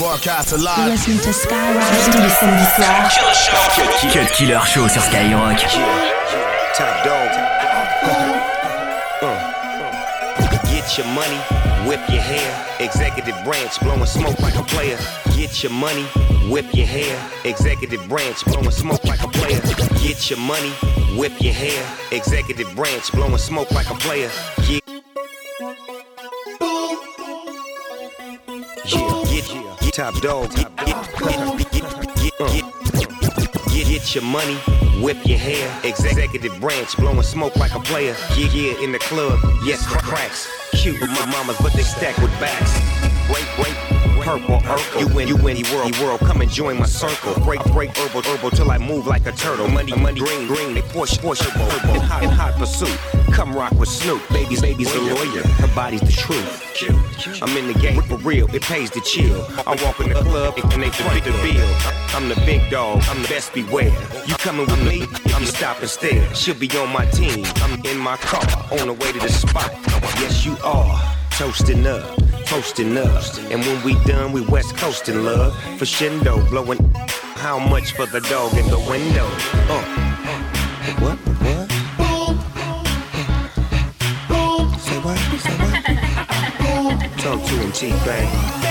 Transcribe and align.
Broadcast 0.00 0.56
live. 0.56 0.88
Listen 0.88 1.18
to 1.18 1.30
Skyrock 1.30 1.84
tous 2.06 2.22
les 2.22 2.30
samedis 2.30 2.64
soirs. 2.74 3.10
Cut 4.10 4.32
Killer 4.32 4.58
Show 4.64 4.88
sur 4.88 5.02
Skyrock. 5.02 5.60
Top 6.74 7.04
dog. 7.04 7.30
Uh, 9.22 9.26
uh. 9.26 10.72
Get 10.72 10.96
your 10.96 11.06
money, 11.08 11.36
whip 11.86 12.00
your 12.08 12.22
hair. 12.22 12.66
Executive 12.80 13.36
branch 13.44 13.78
blowing 13.80 14.06
smoke 14.06 14.40
like 14.40 14.56
a 14.56 14.62
player. 14.62 14.96
Get 15.36 15.62
your 15.62 15.72
money, 15.72 16.04
whip 16.48 16.64
your 16.72 16.86
hair. 16.86 17.14
Executive 17.44 18.08
branch 18.08 18.42
blowing 18.46 18.70
smoke 18.70 19.04
like 19.04 19.22
a 19.22 19.28
player. 19.28 19.60
Get 20.00 20.30
your 20.30 20.38
money, 20.38 20.70
whip 21.18 21.38
your 21.42 21.52
hair. 21.52 21.84
Executive 22.12 22.74
branch 22.74 23.12
blowing 23.12 23.36
smoke 23.36 23.70
like 23.72 23.90
a 23.90 23.94
player. 23.94 24.30
Get 24.66 24.82
top 30.00 30.18
dog. 30.22 30.50
Get, 30.54 30.76
get, 33.86 34.14
your 34.14 34.24
money, 34.24 34.54
whip 35.02 35.18
your 35.26 35.36
hair. 35.36 35.80
Executive 35.84 36.58
branch 36.58 36.96
blowing 36.96 37.22
smoke 37.22 37.54
like 37.56 37.74
a 37.74 37.80
player. 37.80 38.16
Yeah, 38.34 38.48
yeah, 38.50 38.82
in 38.82 38.92
the 38.92 38.98
club, 38.98 39.38
yes, 39.62 39.86
cracks. 39.86 40.48
Cute 40.72 40.98
with 41.02 41.10
my 41.10 41.26
mamas, 41.26 41.58
but 41.60 41.74
they 41.74 41.82
stack 41.82 42.16
with 42.16 42.30
backs. 42.40 42.72
Break, 43.28 43.44
break, 43.56 43.76
purple, 44.30 44.60
purple. 44.60 45.00
You 45.00 45.08
win, 45.08 45.28
you 45.28 45.36
win, 45.36 45.56
you 45.56 45.64
world, 45.74 45.98
world. 45.98 46.20
Come 46.20 46.40
and 46.40 46.50
join 46.50 46.78
my 46.78 46.86
circle. 46.86 47.34
Break, 47.44 47.62
break, 47.72 47.96
herbal, 47.96 48.22
herbal 48.22 48.50
till 48.50 48.70
I 48.70 48.78
move 48.78 49.06
like 49.06 49.26
a 49.26 49.32
turtle. 49.32 49.68
Money, 49.68 49.94
money, 49.96 50.20
green, 50.20 50.46
green. 50.46 50.74
They 50.74 50.82
push, 50.82 51.18
push, 51.18 51.40
herbal. 51.40 51.94
In 51.94 52.00
hot, 52.00 52.22
in 52.22 52.30
hot 52.30 52.54
pursuit. 52.54 52.96
Come 53.32 53.52
rock 53.52 53.72
with 53.72 53.88
Snoop. 53.88 54.22
Baby's, 54.28 54.62
baby's 54.62 54.94
a 54.94 55.00
lawyer. 55.00 55.42
Her 55.62 55.74
body's 55.74 56.02
the 56.02 56.12
truth. 56.12 57.42
I'm 57.42 57.56
in 57.56 57.72
the 57.72 57.78
game 57.78 58.02
for 58.02 58.18
real. 58.18 58.46
It 58.54 58.62
pays 58.62 58.90
to 58.90 59.00
chill. 59.00 59.44
I 59.66 59.76
walk 59.82 59.98
in 60.00 60.10
the 60.10 60.20
club 60.22 60.54
and 60.72 60.82
they 60.82 60.90
foot 60.90 61.24
the 61.24 61.32
bill. 61.42 61.68
I'm 62.14 62.28
the 62.28 62.40
big 62.46 62.70
dog. 62.70 63.02
I'm 63.08 63.22
the 63.22 63.28
best 63.28 63.52
beware. 63.52 63.92
You 64.26 64.34
coming 64.34 64.66
with 64.66 64.84
me? 64.84 65.06
I'm 65.34 65.44
stopping 65.44 65.88
still. 65.88 66.24
She'll 66.34 66.54
be 66.54 66.68
on 66.78 66.92
my 66.92 67.06
team. 67.06 67.44
I'm 67.56 67.84
in 67.84 67.98
my 67.98 68.16
car 68.18 68.44
on 68.78 68.86
the 68.86 68.94
way 68.94 69.12
to 69.12 69.18
the 69.18 69.28
spot. 69.28 69.72
Yes, 70.20 70.44
you 70.46 70.56
are. 70.62 71.16
Toasting 71.32 71.86
up, 71.86 72.18
toasting 72.50 72.96
up. 72.96 73.22
And 73.52 73.62
when 73.62 73.80
we 73.84 73.94
done, 74.04 74.32
we 74.32 74.40
west 74.40 74.76
coasting 74.76 75.24
love. 75.24 75.54
For 75.78 75.84
Shindo, 75.84 76.48
blowing 76.50 76.82
how 77.36 77.60
much 77.60 77.92
for 77.92 78.06
the 78.06 78.20
dog 78.22 78.54
in 78.58 78.66
the 78.68 78.78
window? 78.90 79.26
Uh. 79.70 79.84
What? 80.98 81.16
What? 81.46 81.70
Say 84.80 84.98
what? 84.98 85.18
Say 85.38 85.56
what? 85.62 87.18
Talk 87.18 87.40
to 87.46 87.54
him, 87.54 87.70
T-Pain. 87.70 88.69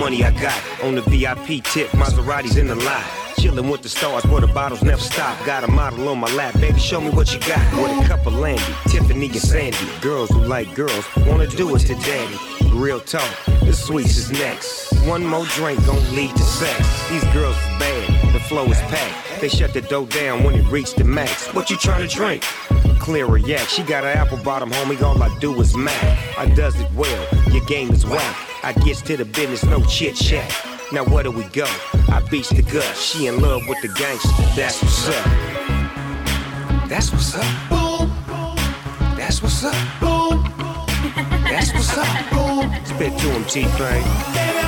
Money, 0.00 0.24
I 0.24 0.30
got. 0.40 0.58
On 0.82 0.94
the 0.94 1.02
VIP 1.02 1.62
tip, 1.62 1.88
Maseratis 1.90 2.56
in 2.56 2.66
the 2.66 2.74
lot. 2.74 3.04
Chillin' 3.38 3.70
with 3.70 3.82
the 3.82 3.88
stars 3.88 4.24
where 4.24 4.40
the 4.40 4.46
bottles 4.46 4.82
never 4.82 5.00
stop. 5.00 5.36
Got 5.44 5.62
a 5.62 5.68
model 5.68 6.08
on 6.08 6.18
my 6.18 6.32
lap, 6.34 6.54
baby, 6.58 6.80
show 6.80 7.00
me 7.00 7.10
what 7.10 7.32
you 7.32 7.40
got. 7.40 7.60
With 7.80 8.04
a 8.04 8.08
cup 8.08 8.26
of 8.26 8.34
Landy, 8.34 8.62
Tiffany 8.88 9.26
and 9.26 9.36
Sandy. 9.36 9.78
Girls 10.00 10.30
who 10.30 10.40
like 10.40 10.74
girls 10.74 11.04
wanna 11.26 11.46
do 11.46 11.76
it 11.76 11.80
to 11.80 11.94
daddy. 11.94 12.38
Real 12.72 12.98
talk, 13.00 13.30
the 13.66 13.72
sweets 13.72 14.16
is 14.16 14.30
next. 14.32 14.92
One 15.06 15.24
more 15.24 15.44
drink 15.56 15.84
gon' 15.84 16.14
lead 16.14 16.34
to 16.34 16.42
sex. 16.42 16.78
These 17.10 17.24
girls 17.34 17.56
is 17.56 17.78
bad, 17.78 18.34
the 18.34 18.40
flow 18.40 18.64
is 18.66 18.80
packed. 18.92 19.40
They 19.40 19.48
shut 19.48 19.74
the 19.74 19.82
dough 19.82 20.06
down 20.06 20.44
when 20.44 20.54
it 20.54 20.66
reached 20.70 20.96
the 20.96 21.04
max. 21.04 21.52
What 21.54 21.68
you 21.68 21.76
tryna 21.76 22.10
drink? 22.10 22.42
Clear 22.98 23.36
a 23.36 23.40
yak. 23.40 23.68
She 23.68 23.82
got 23.82 24.04
an 24.04 24.16
apple 24.16 24.38
bottom, 24.38 24.70
homie. 24.70 25.00
All 25.02 25.22
I 25.22 25.28
do 25.40 25.60
is 25.60 25.76
mac. 25.76 26.38
I 26.38 26.46
does 26.46 26.78
it 26.80 26.90
well. 26.94 27.26
Your 27.52 27.64
game 27.66 27.90
is 27.90 28.06
whack. 28.06 28.49
I 28.62 28.72
gets 28.72 29.00
to 29.02 29.16
the 29.16 29.24
business, 29.24 29.64
no 29.64 29.82
chit 29.84 30.16
chat. 30.16 30.54
Now 30.92 31.04
where 31.04 31.22
do 31.22 31.30
we 31.30 31.44
go? 31.44 31.64
I 32.08 32.20
beats 32.30 32.50
the 32.50 32.62
gut. 32.62 32.96
She 32.96 33.26
in 33.26 33.40
love 33.40 33.62
with 33.66 33.80
the 33.80 33.88
gangster. 33.88 34.28
That's 34.54 34.82
what's 34.82 35.08
up. 35.08 36.88
That's 36.88 37.10
what's 37.12 37.34
up. 37.34 37.70
Boom. 37.70 38.10
That's 39.16 39.42
what's 39.42 39.64
up. 39.64 40.00
Boom. 40.00 40.44
That's 41.44 41.72
what's 41.72 41.96
up. 41.96 42.30
Boom. 42.30 42.84
Spit 42.84 43.18
to 43.18 43.30
him, 43.30 43.44
T-Pain. 43.44 44.59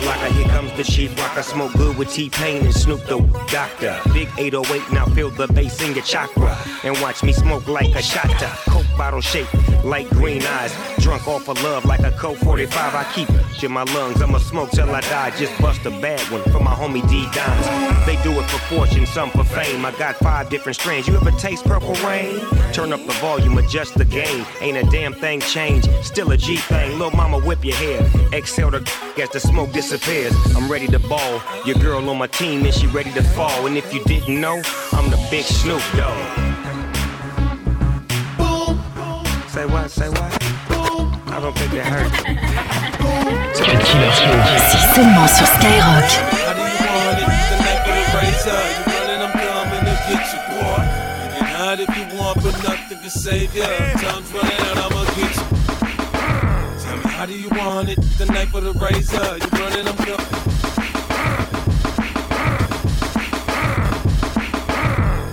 Playing. 0.00 0.06
Shakalaka, 0.06 0.28
here 0.32 0.48
comes 0.48 0.72
the 0.72 0.84
chief 0.84 1.16
rock. 1.18 1.36
I 1.36 1.40
smoke 1.42 1.72
good 1.74 1.96
with 1.96 2.12
T-Pain 2.12 2.64
and 2.64 2.74
Snoop 2.74 3.04
the 3.04 3.18
Doctor. 3.50 4.00
Big 4.12 4.28
808, 4.38 4.92
now 4.92 5.06
feel 5.06 5.30
the 5.30 5.46
bass 5.48 5.80
in 5.82 5.94
your 5.94 6.04
chakra. 6.04 6.56
And 6.84 7.00
watch 7.00 7.22
me 7.22 7.32
smoke 7.32 7.66
like 7.68 7.94
a 7.94 8.02
shotta. 8.02 8.50
Coke 8.70 8.86
bottle 8.96 9.20
shape, 9.20 9.52
light 9.84 10.08
green 10.10 10.42
eyes. 10.42 10.74
Drunk 10.98 11.26
off 11.28 11.48
of 11.48 11.62
love 11.62 11.84
like 11.84 12.00
a 12.00 12.10
Coke 12.12 12.38
45. 12.38 12.94
I 12.94 13.04
keep 13.12 13.28
it 13.30 13.62
in 13.62 13.72
my 13.72 13.84
lungs. 13.84 14.22
I'ma 14.22 14.38
smoke 14.38 14.70
till 14.70 14.90
I 14.90 15.00
die. 15.02 15.30
Just 15.36 15.58
bust 15.60 15.84
a 15.86 15.90
bad 15.90 16.20
one 16.30 16.42
for 16.44 16.60
my 16.60 16.74
homie 16.74 17.06
D 17.08 17.26
Dimes. 17.32 18.06
They 18.06 18.20
do 18.22 18.32
it 18.38 18.44
for 18.50 18.58
fortune, 18.74 19.06
some 19.06 19.30
for 19.30 19.44
fame. 19.44 19.84
I 19.84 19.92
got 19.92 20.16
five 20.16 20.50
different 20.50 20.76
strains. 20.76 21.06
You 21.08 21.16
ever 21.16 21.30
taste 21.32 21.64
purple 21.64 21.94
rain? 22.06 22.40
Turn 22.72 22.92
up 22.92 23.04
the 23.06 23.12
volume, 23.14 23.56
adjust 23.58 23.94
the 23.94 24.04
gain. 24.04 24.44
Ain't 24.60 24.76
a 24.76 24.90
damn 24.90 25.14
thing 25.14 25.40
changed. 25.40 25.88
Still 26.02 26.30
a 26.32 26.36
G 26.36 26.56
thing. 26.56 26.98
Lil' 26.98 27.10
mama, 27.12 27.38
whip 27.40 27.64
your 27.64 27.76
hair. 27.76 28.00
Exhale 28.32 28.70
the 28.70 28.80
as 29.18 29.30
the 29.30 29.40
smoke 29.40 29.72
disappears. 29.88 30.34
I'm 30.56 30.68
ready 30.68 30.88
to 30.88 30.98
ball. 30.98 31.40
Your 31.64 31.76
girl 31.76 32.10
on 32.10 32.18
my 32.18 32.26
team 32.26 32.64
and 32.64 32.74
she 32.74 32.88
ready 32.88 33.12
to 33.12 33.22
fall. 33.22 33.66
And 33.66 33.76
if 33.76 33.94
you 33.94 34.02
didn't 34.02 34.40
know, 34.40 34.60
I'm 34.92 35.10
the 35.10 35.28
big 35.30 35.44
Snoop 35.44 35.80
Dogg. 35.94 36.18
Say 39.48 39.64
what? 39.64 39.88
Say 39.88 40.08
what? 40.08 40.32
I 41.30 41.38
don't 41.40 41.56
think 41.56 41.72
it 41.72 41.86
hurt. 41.86 42.10
Cut 43.62 43.78
Killer 43.86 44.10
Show. 44.10 44.34
C'est 44.70 44.84
seulement 44.96 45.28
sur 45.28 45.46
Skyrock. 45.54 46.10
How 46.34 46.52
do 46.52 46.62
you 46.66 46.82
want 46.90 47.22
it? 47.22 47.28
The 47.50 47.56
night 47.62 47.80
for 47.86 47.94
the 47.94 48.06
razor. 48.18 48.62
You 48.74 48.82
running, 48.90 49.22
I'm 49.22 49.34
coming 49.38 49.84
to 49.86 49.94
get 50.10 50.26
you, 50.34 50.40
boy. 50.50 50.82
You 51.22 51.30
can 51.30 51.46
hide 51.46 51.78
if 51.78 51.92
you 51.96 52.18
want, 52.18 52.36
but 52.42 52.54
nothing 52.64 52.98
can 52.98 53.10
save 53.10 53.54
you. 53.54 53.62
Time's 53.62 54.32
running 54.32 54.60
out, 54.66 54.78
I'ma 54.78 55.04
get 55.14 55.36
you. 55.36 55.55
How 57.26 57.32
do 57.32 57.38
you 57.40 57.48
want 57.48 57.88
it? 57.88 58.00
The 58.18 58.26
knife 58.26 58.50
for 58.50 58.60
the 58.60 58.72
razor. 58.74 59.18
You 59.18 59.48
running, 59.58 59.88
I'm 59.88 59.96
coming. 59.96 60.16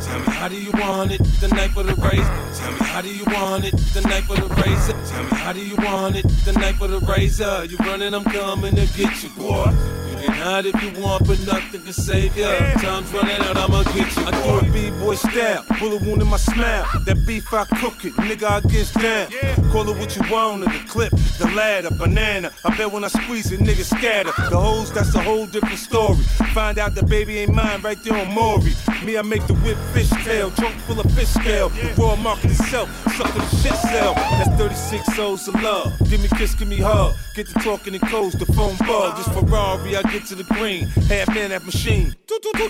Tell 0.01 0.19
me, 0.19 0.25
how 0.25 0.47
do 0.47 0.59
you 0.59 0.71
want 0.71 1.11
it? 1.11 1.23
The 1.39 1.49
night 1.49 1.69
for 1.69 1.83
the 1.83 1.93
razor. 1.93 2.59
Tell 2.59 2.71
me, 2.71 2.77
how 2.79 3.01
do 3.01 3.13
you 3.13 3.25
want 3.25 3.65
it? 3.65 3.77
The 3.77 4.01
night 4.09 4.23
for 4.23 4.35
the 4.35 4.47
razor. 4.55 4.93
Tell 5.05 5.23
me, 5.23 5.29
how 5.37 5.53
do 5.53 5.63
you 5.63 5.75
want 5.75 6.15
it? 6.15 6.27
The 6.45 6.53
night 6.53 6.77
for 6.77 6.87
the 6.87 6.99
razor. 6.99 7.65
You 7.65 7.77
running, 7.77 8.15
I'm 8.15 8.23
coming 8.23 8.75
to 8.75 8.87
get 8.97 9.21
you, 9.21 9.29
boy. 9.29 10.02
Can 10.23 10.31
hide 10.35 10.65
if 10.65 10.81
you 10.81 11.03
want, 11.03 11.27
but 11.27 11.37
nothing 11.45 11.81
can 11.81 11.91
save 11.91 12.37
you. 12.37 12.45
Time's 12.45 13.11
running 13.11 13.41
out, 13.41 13.57
I'ma 13.57 13.83
get 13.83 14.15
you. 14.15 14.23
I 14.23 14.31
do 14.31 14.65
it 14.65 14.71
B-boy 14.71 15.15
style, 15.15 15.65
bullet 15.79 16.01
wound 16.03 16.21
in 16.21 16.29
my 16.29 16.37
smile. 16.37 16.85
That 17.05 17.25
beef 17.27 17.53
I 17.53 17.65
cook 17.65 18.05
it, 18.05 18.13
nigga 18.13 18.47
I 18.47 18.61
get 18.61 18.93
down. 18.93 19.71
Call 19.71 19.89
it 19.89 19.97
what 19.97 20.15
you 20.15 20.23
want, 20.31 20.63
the 20.63 20.79
clip, 20.87 21.11
the 21.39 21.51
ladder, 21.53 21.89
banana. 21.91 22.51
I 22.63 22.73
bet 22.77 22.89
when 22.89 23.03
I 23.03 23.09
squeeze 23.09 23.51
it, 23.51 23.59
niggas 23.59 23.97
scatter. 23.97 24.31
The 24.49 24.57
hoes, 24.57 24.93
that's 24.93 25.13
a 25.13 25.21
whole 25.21 25.45
different 25.45 25.79
story. 25.79 26.23
Find 26.53 26.79
out 26.79 26.95
the 26.95 27.03
baby 27.03 27.39
ain't 27.39 27.53
mine 27.53 27.81
right 27.81 28.01
there 28.01 28.17
on 28.17 28.33
Maury. 28.33 28.73
Me, 29.03 29.17
I 29.17 29.23
make 29.23 29.45
the 29.47 29.55
whip 29.55 29.77
fish 29.93 30.09
tail, 30.23 30.51
trunk 30.51 30.75
full 30.87 31.01
of 31.01 31.11
fish 31.11 31.27
scale. 31.27 31.67
The 31.67 31.93
raw 32.01 32.15
market 32.15 32.51
itself, 32.51 32.87
the 33.03 33.45
shit 33.57 33.75
sell. 33.75 34.13
That's 34.13 34.55
36 34.55 35.15
souls 35.17 35.47
of 35.49 35.61
love. 35.61 35.91
Give 36.09 36.21
me 36.21 36.29
kiss, 36.37 36.55
give 36.55 36.69
me 36.69 36.77
hug. 36.77 37.13
Get 37.35 37.47
to 37.47 37.53
talking 37.55 37.95
in 37.95 37.99
codes, 37.99 38.35
the 38.37 38.45
phone 38.45 38.77
bug. 38.77 39.17
This 39.17 39.27
Ferrari, 39.29 39.95
I 39.95 40.03
get 40.03 40.25
to 40.27 40.35
the 40.35 40.43
green. 40.43 40.85
Half 41.09 41.29
man, 41.29 41.49
half 41.49 41.65
machine. 41.65 42.15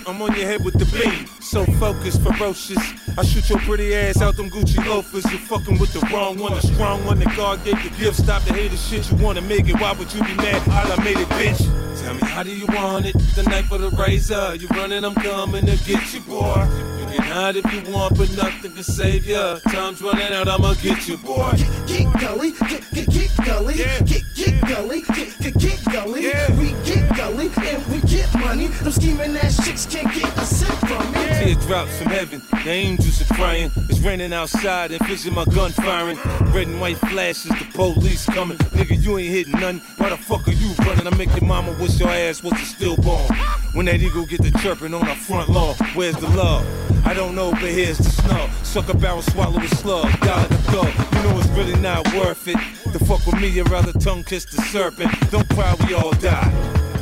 I'm 0.07 0.21
on 0.21 0.33
your 0.38 0.45
head 0.45 0.63
with 0.63 0.75
the 0.75 0.86
beam. 0.86 1.27
So 1.42 1.65
focused, 1.65 2.21
ferocious. 2.21 2.80
I 3.18 3.25
shoot 3.25 3.50
your 3.50 3.60
pretty 3.60 3.94
ass 3.94 4.21
out 4.21 4.38
them 4.38 4.50
Gucci 4.50 4.86
loafers. 4.86 5.30
You're 5.30 5.42
fucking 5.42 5.80
with 5.80 5.92
the 5.92 6.00
wrong 6.13 6.39
one, 6.39 6.54
the 6.54 6.62
strong 6.62 7.04
one 7.06 7.19
that 7.19 7.36
God 7.36 7.62
gave 7.65 7.75
the 7.83 7.89
gift. 7.98 8.18
Stop 8.24 8.44
the 8.44 8.54
hater 8.54 8.77
shit. 8.77 9.12
You 9.12 9.18
wanna 9.18 9.42
make 9.42 9.68
it? 9.68 9.81
Why 9.81 9.92
would 9.92 10.13
you 10.13 10.24
be 10.24 10.33
mad? 10.36 10.65
I 10.69 11.04
made 11.04 11.18
it, 11.18 11.27
bitch. 11.27 12.01
Tell 12.01 12.13
me, 12.13 12.21
how 12.21 12.44
do 12.44 12.56
you 12.56 12.65
want 12.68 13.06
it? 13.06 13.18
The 13.36 13.44
night 13.44 13.65
for 13.65 13.77
the 13.77 13.89
razor. 13.89 14.56
You 14.56 14.69
running, 14.69 15.04
I'm 15.04 15.15
coming 15.15 15.65
to 15.65 15.75
get 15.83 16.13
you, 16.13 16.21
boy. 16.21 17.02
You 17.13 17.19
Not 17.19 17.56
if 17.56 17.71
you 17.71 17.94
want, 17.94 18.18
but 18.18 18.36
nothing 18.36 18.74
can 18.74 18.83
save 18.83 19.27
ya. 19.27 19.60
Time's 19.69 20.01
running 20.01 20.33
out, 20.33 20.48
I'ma 20.48 20.74
get 20.81 21.07
you, 21.07 21.18
boy. 21.18 21.51
Get, 21.86 22.12
gully, 22.19 22.51
get, 22.51 22.83
get, 22.92 23.07
get 23.07 23.31
gully, 23.45 23.75
get, 23.75 24.07
get 24.36 24.62
gully, 24.68 25.01
get, 25.01 25.38
get, 25.39 25.54
get 25.60 25.86
gully. 25.92 26.21
We 26.57 26.71
get 26.83 27.15
gully 27.15 27.51
and 27.56 27.86
we 27.88 28.01
get 28.10 28.33
money. 28.39 28.68
Them 28.68 28.92
scheming 28.92 29.38
ass 29.38 29.63
chicks 29.63 29.86
can't 29.86 30.12
get 30.12 30.36
a 30.38 30.42
cent 30.42 30.74
from 30.80 31.12
me. 31.12 31.27
Teardrops 31.38 31.98
from 32.00 32.07
heaven, 32.07 32.42
the 32.51 32.69
angels 32.69 33.21
are 33.21 33.33
crying. 33.36 33.69
It's 33.89 34.00
raining 34.00 34.33
outside 34.33 34.92
and 34.92 35.06
vision 35.06 35.36
my 35.36 35.45
gun 35.45 35.71
firing. 35.71 36.18
Red 36.51 36.68
and 36.68 36.81
white 36.81 36.98
flashes, 36.98 37.51
the 37.51 37.68
police 37.74 38.25
coming. 38.25 38.57
Nigga, 38.57 39.04
you 39.04 39.19
ain't 39.19 39.30
hitting 39.30 39.60
nothing. 39.60 39.81
Why 39.98 40.10
the 40.10 40.18
fuck 40.18 40.48
are 40.48 40.51
you 40.51 40.74
running? 40.80 41.06
I 41.06 41.15
make 41.15 41.30
your 41.30 41.48
mama 41.48 41.74
wish 41.80 42.00
your 42.00 42.10
ass 42.10 42.42
was 42.42 42.54
a 42.54 42.65
stillborn. 42.65 43.27
When 43.74 43.86
that 43.86 44.01
eagle 44.01 44.25
get 44.25 44.42
the 44.42 44.51
chirping 44.60 44.94
on 44.95 45.07
our 45.07 45.15
front 45.15 45.50
lawn, 45.50 45.75
where's 45.94 46.15
the 46.18 46.30
love? 46.30 46.65
I 47.05 47.13
don't 47.13 47.35
know, 47.35 47.51
but 47.51 47.61
here's 47.61 47.97
the 47.97 48.03
snub. 48.03 48.50
Suck 48.63 48.89
a 48.89 48.97
barrel, 48.97 49.21
swallow 49.21 49.59
a 49.59 49.67
slug, 49.67 50.05
like 50.21 50.50
a 50.50 50.55
thug. 50.71 50.88
You 50.88 51.29
know 51.29 51.39
it's 51.39 51.47
really 51.50 51.75
not 51.79 52.11
worth 52.13 52.47
it. 52.47 52.57
To 52.91 53.00
fuck 53.05 53.25
with 53.25 53.39
me, 53.41 53.50
you'd 53.50 53.69
rather 53.69 53.91
tongue 54.00 54.23
kiss 54.23 54.45
the 54.45 54.61
serpent. 54.63 55.11
Don't 55.29 55.47
cry, 55.50 55.75
we 55.88 55.94
all 55.94 56.13
die. 56.13 56.51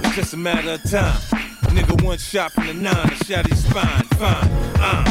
It's 0.03 0.15
just 0.15 0.33
a 0.33 0.38
matter 0.38 0.71
of 0.71 0.83
time. 0.83 1.19
Nigga, 1.71 2.03
one 2.03 2.18
shot 2.18 2.51
from 2.51 2.68
the 2.68 2.74
nine, 2.74 3.15
shot 3.25 3.48
his 3.48 3.63
spine. 3.63 4.03
Fine, 4.19 4.50
uh, 4.81 5.03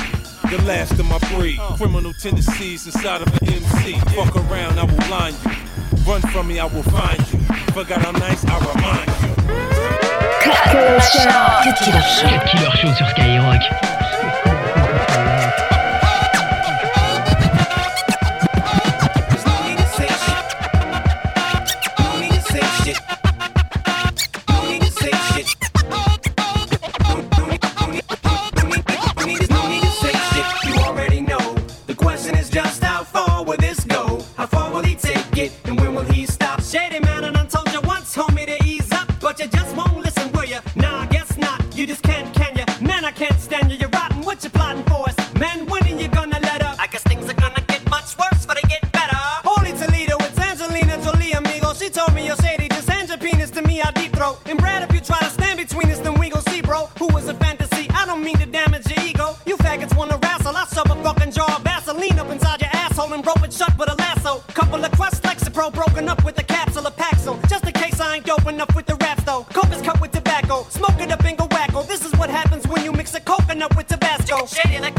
the 0.51 0.61
last 0.65 0.93
of 0.93 1.07
my 1.07 1.19
breed. 1.35 1.59
Criminal 1.77 2.13
tendencies 2.13 2.87
inside 2.87 3.23
of 3.23 3.29
an 3.41 3.49
MC. 3.49 3.99
Fuck 4.15 4.37
around, 4.37 4.79
I 4.79 4.85
will 4.85 5.11
line 5.11 5.35
you. 5.45 5.53
Run 6.05 6.21
from 6.33 6.49
me, 6.49 6.59
I 6.59 6.67
will 6.67 6.83
find 6.83 7.19
you. 7.33 7.39
Forgot 7.73 8.03
how 8.03 8.11
nice, 8.13 8.45
I 8.45 8.59
remind 8.75 9.09
you. 9.23 9.31
Cut 10.43 10.65
Killer 10.73 11.01
Show. 11.01 11.85
Killer 11.85 12.03
Show. 12.03 12.29
Killer 12.51 12.71
Show 12.77 12.93
sur 12.95 13.07
Skyrock. 13.11 14.00
And 54.47 54.59
Brad, 54.59 54.83
if 54.83 54.95
you 54.95 55.01
try 55.01 55.19
to 55.21 55.31
stand 55.31 55.59
between 55.59 55.91
us, 55.91 55.99
then 55.99 56.15
we 56.19 56.31
gon' 56.31 56.43
see, 56.43 56.61
bro. 56.63 56.87
Who 56.99 57.07
was 57.09 57.29
a 57.29 57.35
fantasy? 57.35 57.89
I 57.91 58.07
don't 58.07 58.23
mean 58.23 58.39
to 58.39 58.47
damage 58.47 58.89
your 58.91 59.05
ego. 59.05 59.37
You 59.47 59.57
faggots 59.59 59.97
wanna 59.97 60.19
wrestle. 60.23 60.57
I 60.57 60.65
shove 60.75 60.91
a 60.91 60.97
fucking 61.03 61.33
jar 61.33 61.51
of 61.51 61.63
Vaseline 61.63 62.19
up 62.19 62.31
inside 62.31 62.61
your 62.61 62.71
asshole 62.73 63.13
and 63.13 63.25
rope 63.27 63.43
it 63.45 63.53
shut 63.53 63.77
with 63.79 63.91
a 63.91 63.95
lasso. 63.97 64.43
Couple 64.55 64.85
of 64.85 64.93
crusts, 64.93 65.21
Lexapro 65.21 65.73
broken 65.73 66.09
up 66.09 66.25
with 66.25 66.39
a 66.39 66.45
capsule 66.45 66.87
of 66.87 66.97
Paxil. 66.97 67.37
Just 67.49 67.65
in 67.65 67.73
case 67.73 68.01
I 68.01 68.17
ain't 68.17 68.27
dope 68.27 68.47
enough 68.47 68.75
with 68.75 68.87
the 68.87 68.97
raps 68.97 69.25
though. 69.25 69.47
Coke 69.53 69.73
is 69.73 69.83
cut 69.83 70.01
with 70.01 70.13
tobacco. 70.13 70.65
Smoke 70.71 71.01
it 71.01 71.11
up 71.11 71.25
and 71.25 71.37
go 71.37 71.47
wacko. 71.49 71.87
This 71.87 72.05
is 72.05 72.13
what 72.19 72.31
happens 72.31 72.67
when 72.67 72.85
you 72.85 72.93
mix 72.93 73.15
a 73.15 73.21
coconut 73.21 73.77
with 73.77 73.87
Tabasco. 73.89 74.47
Shady, 74.47 74.79
let 74.79 74.95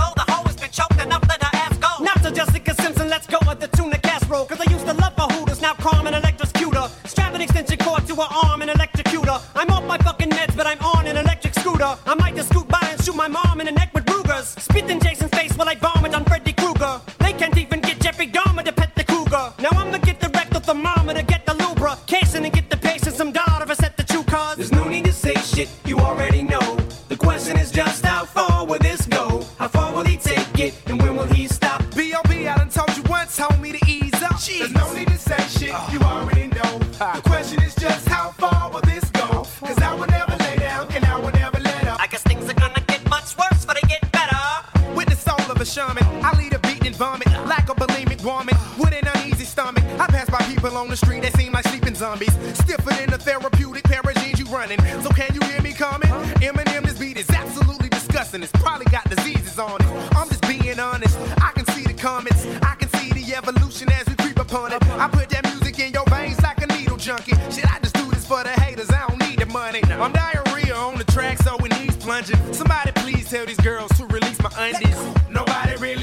shaman, 45.72 46.04
I 46.22 46.36
lead 46.38 46.54
a 46.54 46.60
beat 46.60 46.86
and 46.86 46.96
vomit 46.96 47.32
like 47.48 47.70
a 47.70 47.76
bulimic 47.76 48.22
woman 48.26 48.56
with 48.78 48.94
an 48.94 49.08
uneasy 49.08 49.46
stomach. 49.46 49.84
I 49.98 50.06
pass 50.08 50.30
by 50.30 50.40
people 50.40 50.76
on 50.76 50.90
the 50.90 50.98
street 50.98 51.22
that 51.22 51.34
seem 51.38 51.54
like 51.54 51.66
sleeping 51.68 51.96
zombies, 51.96 52.34
stiffer 52.58 52.90
than 52.90 53.14
a 53.14 53.18
therapeutic 53.18 53.84
paragene 53.86 54.38
you 54.38 54.46
running. 54.46 54.80
So 55.02 55.10
can 55.12 55.34
you 55.34 55.40
hear 55.48 55.62
me 55.62 55.72
coming? 55.72 56.10
Eminem, 56.44 56.84
this 56.84 57.00
beat 57.00 57.18
is 57.18 57.30
absolutely 57.30 57.88
disgusting. 57.88 58.44
It's 58.44 58.52
probably 58.52 58.86
got 58.92 59.10
diseases 59.10 59.58
on 59.60 59.80
it. 59.80 59.88
I'm 60.18 60.28
just 60.28 60.42
being 60.42 60.78
honest. 60.78 61.18
I 61.42 61.52
can 61.56 61.66
see 61.68 61.84
the 61.84 61.94
comments. 61.94 62.46
I 62.62 62.76
can 62.76 62.90
see 63.00 63.14
the 63.14 63.34
evolution 63.34 63.90
as 63.92 64.06
we 64.08 64.16
creep 64.16 64.40
upon 64.40 64.74
it. 64.74 64.84
I 65.00 65.08
put 65.08 65.30
that 65.30 65.46
music 65.46 65.80
in 65.80 65.94
your 65.94 66.06
veins 66.10 66.42
like 66.42 66.62
a 66.62 66.68
needle 66.68 66.98
junkie. 66.98 67.36
Shit, 67.50 67.72
I 67.74 67.80
just 67.80 67.96
do 67.96 68.12
this 68.12 68.26
for 68.28 68.44
the 68.44 68.52
haters. 68.60 68.90
I 68.92 69.08
don't 69.08 69.20
need 69.30 69.40
the 69.40 69.46
money. 69.46 69.82
I'm 69.86 70.12
diarrhea 70.12 70.76
on 70.76 70.98
the 70.98 71.06
track, 71.06 71.38
so 71.38 71.56
it 71.56 71.80
needs 71.80 71.96
plunging. 71.96 72.36
Somebody 72.54 72.91
tell 73.32 73.46
these 73.46 73.56
girls 73.62 73.90
to 73.92 74.06
release 74.08 74.38
my 74.42 74.52
undies. 74.58 74.98
Nobody 75.30 75.78
really 75.78 76.01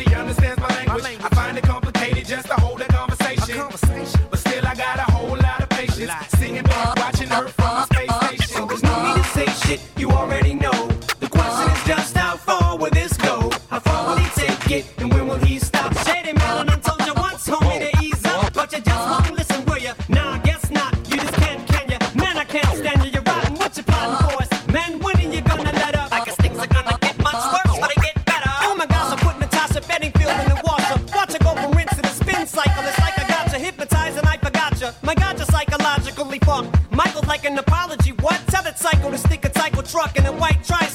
an 37.49 37.59
apology. 37.59 38.13
What? 38.13 38.41
Tell 38.49 38.63
that 38.63 38.79
psycho 38.79 39.11
to 39.11 39.19
stick 39.19 39.45
a 39.45 39.59
psycho 39.59 39.83
truck 39.83 40.17
in 40.17 40.27
a 40.27 40.33
white 40.33 40.63
tricycle 40.65 40.88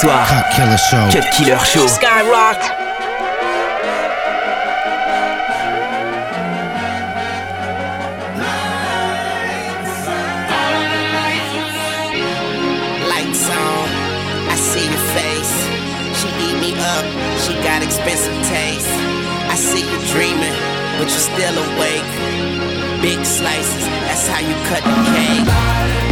soir. 0.00 0.26
Cut 0.26 0.46
Killer 0.54 0.78
Show. 0.78 1.04
Cut 1.12 1.26
Killer 1.32 1.58
Show. 1.64 1.86
Skyrock. 1.86 2.60
Lights 13.08 13.44
on. 13.48 13.88
I 14.52 14.56
see 14.56 14.84
your 14.84 15.06
face. 15.16 15.56
She 16.18 16.28
eat 16.44 16.56
me 16.60 16.72
up. 16.94 17.06
She 17.42 17.54
got 17.64 17.82
expensive 17.82 18.36
taste. 18.44 18.92
I 19.48 19.56
see 19.56 19.84
you 19.90 19.98
dreaming, 20.12 20.56
but 20.98 21.08
you're 21.08 21.28
still 21.32 21.56
awake 21.56 22.56
big 23.02 23.24
slices, 23.24 23.86
that's 24.08 24.26
how 24.26 24.40
you 24.40 24.54
cut 24.66 24.82
the 24.82 24.96
cake. 25.14 25.46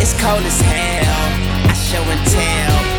It's 0.01 0.13
cold 0.21 0.45
as 0.45 0.61
hell, 0.61 1.71
I 1.71 1.75
show 1.75 2.03
and 2.03 2.27
tell. 2.29 2.94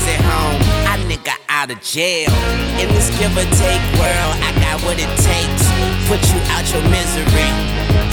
We's 0.00 0.16
at 0.16 0.24
home, 0.32 0.56
I 0.88 0.96
nigga 1.12 1.36
out 1.52 1.68
of 1.68 1.76
jail. 1.84 2.32
In 2.80 2.88
this 2.88 3.12
give 3.20 3.36
or 3.36 3.44
take 3.60 3.84
world, 4.00 4.34
I 4.40 4.48
got 4.64 4.80
what 4.80 4.96
it 4.96 5.12
takes. 5.20 5.64
Put 6.08 6.24
you 6.32 6.40
out 6.56 6.64
your 6.72 6.80
misery, 6.88 7.48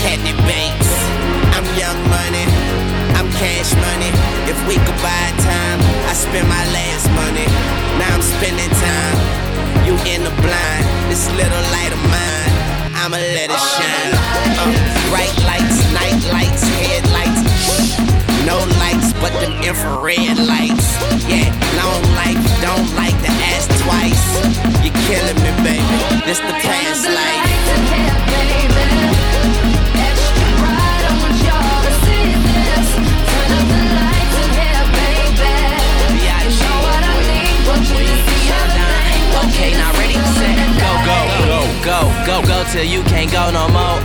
candy 0.03 0.35
banks. 0.43 0.91
I'm 1.55 1.63
young 1.79 1.95
money, 2.11 2.43
I'm 3.15 3.31
cash 3.39 3.71
money. 3.71 4.11
If 4.51 4.59
we 4.67 4.75
could 4.83 4.99
buy 4.99 5.31
time, 5.39 5.79
I 6.11 6.11
spend 6.11 6.51
my 6.51 6.65
last 6.75 7.07
money. 7.15 7.47
Now 7.95 8.19
I'm 8.19 8.25
spending 8.35 8.67
time. 8.67 9.17
You 9.87 9.95
in 10.11 10.27
the 10.27 10.35
blind, 10.43 10.83
this 11.07 11.23
little 11.39 11.63
light 11.71 11.95
of 11.95 12.03
mine. 12.11 12.51
I'ma 12.99 13.15
let 13.15 13.47
it 13.47 13.63
shine. 13.79 14.11
Uh, 14.59 14.75
bright 15.07 15.31
lights, 15.47 15.79
night 15.95 16.19
lights, 16.35 16.67
headlights. 16.83 17.46
No 18.47 18.59
lights, 18.79 19.11
but 19.19 19.33
them 19.41 19.51
infrared 19.61 20.39
lights. 20.39 20.87
Yeah, 21.27 21.51
long 21.75 22.01
life, 22.15 22.39
don't 22.63 22.87
like 22.95 23.17
to 23.27 23.31
ask 23.51 23.67
twice. 23.83 24.23
You're 24.79 24.95
killing 25.03 25.35
me, 25.43 25.51
baby. 25.67 25.83
This 26.25 26.39
the 26.39 26.55
past 26.63 27.03
life. 27.03 27.43
Okay, 39.43 39.71
now 39.73 39.91
ready, 39.99 40.13
set, 40.37 40.55
go, 40.79 40.91
go, 41.03 41.19
go, 41.51 41.59
go, 41.83 41.99
go, 42.25 42.47
go 42.47 42.63
till 42.71 42.85
you 42.85 43.03
can't 43.03 43.29
go 43.29 43.51
no 43.51 43.67
more. 43.67 43.96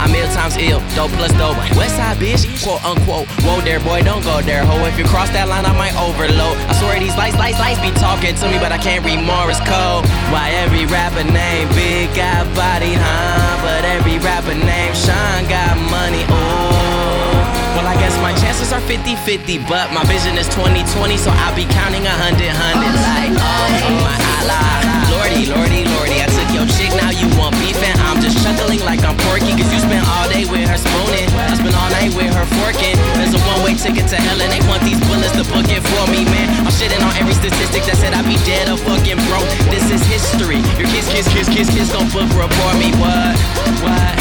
Times 0.43 0.59
ill, 0.59 0.83
dope 0.99 1.15
plus 1.15 1.31
dope. 1.39 1.55
West 1.79 1.95
side 1.95 2.19
bitch, 2.19 2.43
quote 2.67 2.83
unquote. 2.83 3.31
Whoa 3.47 3.63
there, 3.63 3.79
boy, 3.79 4.03
don't 4.03 4.27
go 4.27 4.43
there, 4.43 4.67
ho. 4.67 4.75
If 4.91 4.99
you 4.99 5.07
cross 5.07 5.31
that 5.31 5.47
line, 5.47 5.63
I 5.63 5.71
might 5.79 5.95
overload. 5.95 6.59
I 6.67 6.75
swear 6.83 6.99
these 6.99 7.15
lights, 7.15 7.39
lights, 7.39 7.63
lights 7.63 7.79
be 7.79 7.95
talking 7.95 8.35
to 8.35 8.51
me, 8.51 8.59
but 8.59 8.75
I 8.75 8.79
can't 8.83 9.07
read 9.07 9.23
Morse 9.23 9.63
code. 9.63 10.03
Why 10.35 10.51
every 10.59 10.83
rapper 10.91 11.23
name 11.23 11.71
Big 11.79 12.11
got 12.19 12.43
body, 12.59 12.91
huh? 12.91 13.63
But 13.63 13.87
every 13.87 14.19
rapper 14.19 14.59
name 14.59 14.91
Sean 14.99 15.47
got 15.47 15.79
money, 15.95 16.27
oh. 16.27 17.39
Well, 17.79 17.87
I 17.87 17.95
guess 18.03 18.19
my 18.19 18.35
chances 18.35 18.75
are 18.75 18.83
50 18.83 19.15
50, 19.23 19.63
but 19.71 19.95
my 19.95 20.03
vision 20.11 20.35
is 20.35 20.51
2020, 20.59 21.23
so 21.23 21.31
I'll 21.47 21.55
be 21.55 21.71
counting 21.71 22.03
a 22.03 22.17
hundred 22.19 22.51
hundreds. 22.51 22.99
Like, 22.99 23.31
oh 23.31 23.95
my 24.03 24.19
Allah. 24.43 25.07
Lordy, 25.07 25.47
lordy, 25.47 25.87
lordy, 25.87 26.19
I 26.19 26.32
your 26.53 26.69
chick, 26.69 26.93
now 26.95 27.09
you 27.09 27.27
want 27.41 27.57
beef, 27.59 27.81
and 27.81 27.97
I'm 28.05 28.21
just 28.21 28.37
chuckling 28.45 28.85
like 28.85 29.01
I'm 29.03 29.17
porky, 29.27 29.57
cause 29.57 29.69
you 29.73 29.81
spent 29.81 30.05
all 30.05 30.29
day 30.29 30.45
with 30.45 30.69
her 30.69 30.77
spooning. 30.77 31.29
I 31.49 31.57
spent 31.57 31.73
all 31.73 31.91
night 31.91 32.13
with 32.13 32.29
her 32.29 32.47
forking. 32.61 32.95
There's 33.17 33.33
a 33.33 33.43
one 33.49 33.65
way 33.65 33.73
ticket 33.75 34.07
to 34.13 34.19
hell, 34.21 34.37
and 34.37 34.53
they 34.53 34.61
want 34.69 34.85
these 34.85 35.01
bullets 35.09 35.33
to 35.41 35.45
book 35.49 35.67
it 35.73 35.81
for 35.81 36.05
me, 36.13 36.29
man. 36.29 36.53
I'm 36.63 36.73
shitting 36.77 37.01
on 37.01 37.13
every 37.17 37.33
statistic 37.33 37.89
that 37.89 37.97
said 37.97 38.13
I'd 38.13 38.29
be 38.29 38.37
dead 38.45 38.69
or 38.69 38.77
fucking 38.77 39.19
broke. 39.33 39.49
This 39.73 39.89
is 39.89 40.05
history. 40.05 40.61
Your 40.77 40.89
kids, 40.93 41.09
kids, 41.09 41.29
kids, 41.33 41.49
kids, 41.49 41.69
kids 41.73 41.89
gon' 41.89 42.07
book 42.13 42.29
report 42.37 42.75
me. 42.77 42.93
What? 43.01 43.33
What? 43.81 44.15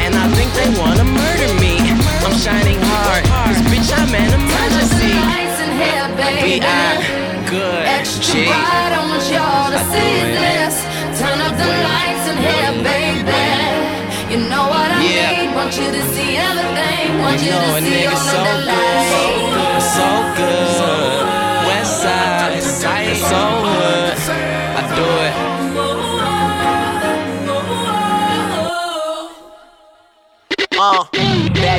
And 0.00 0.16
I 0.16 0.26
think 0.32 0.50
they 0.56 0.68
wanna 0.80 1.04
murder 1.04 1.50
me. 1.60 1.78
I'm 2.24 2.34
shining 2.40 2.80
hard, 2.80 3.28
cause 3.44 3.60
bitch, 3.68 3.92
I'm 3.92 4.08
an 4.08 4.32
emergency. 4.32 5.14
We 6.44 6.60
are 6.60 6.96
good. 7.48 7.84
Extra 7.86 8.24
G. 8.24 8.46
bright, 8.48 8.92
I 8.92 9.00
want 9.04 9.24
y'all 9.28 9.70
to 9.70 9.80
see 9.92 10.32
this. 10.32 10.93
Turn 11.20 11.38
up 11.46 11.54
the 11.56 11.68
lights 11.88 12.24
in 12.30 12.36
here, 12.46 12.72
baby. 12.82 13.44
You 14.32 14.38
know 14.50 14.64
what 14.72 14.90
I 14.90 15.00
Yeah. 15.04 15.30
need. 15.46 15.54
Want 15.54 15.72
you 15.78 15.88
to 15.96 16.02
see 16.14 16.30
everything. 16.36 17.08
Want 17.22 17.40
you, 17.40 17.46
You 17.46 17.52
know 17.52 17.76
a 17.76 17.80
to 17.80 17.86
see 17.86 17.92
nigga 17.94 18.10
all 18.10 18.16
so 18.16 18.38
of 18.38 18.46
the 18.46 18.56
good, 18.56 18.66
lights. 18.66 19.86
so 19.96 20.08
good. 20.38 21.22
West 21.68 21.94
side, 22.02 22.62
so 23.30 23.42
good. 23.62 24.14
I 24.78 24.82
do 24.98 25.06
it. 25.26 25.34
Uh, 30.76 31.04
bad 31.12 31.23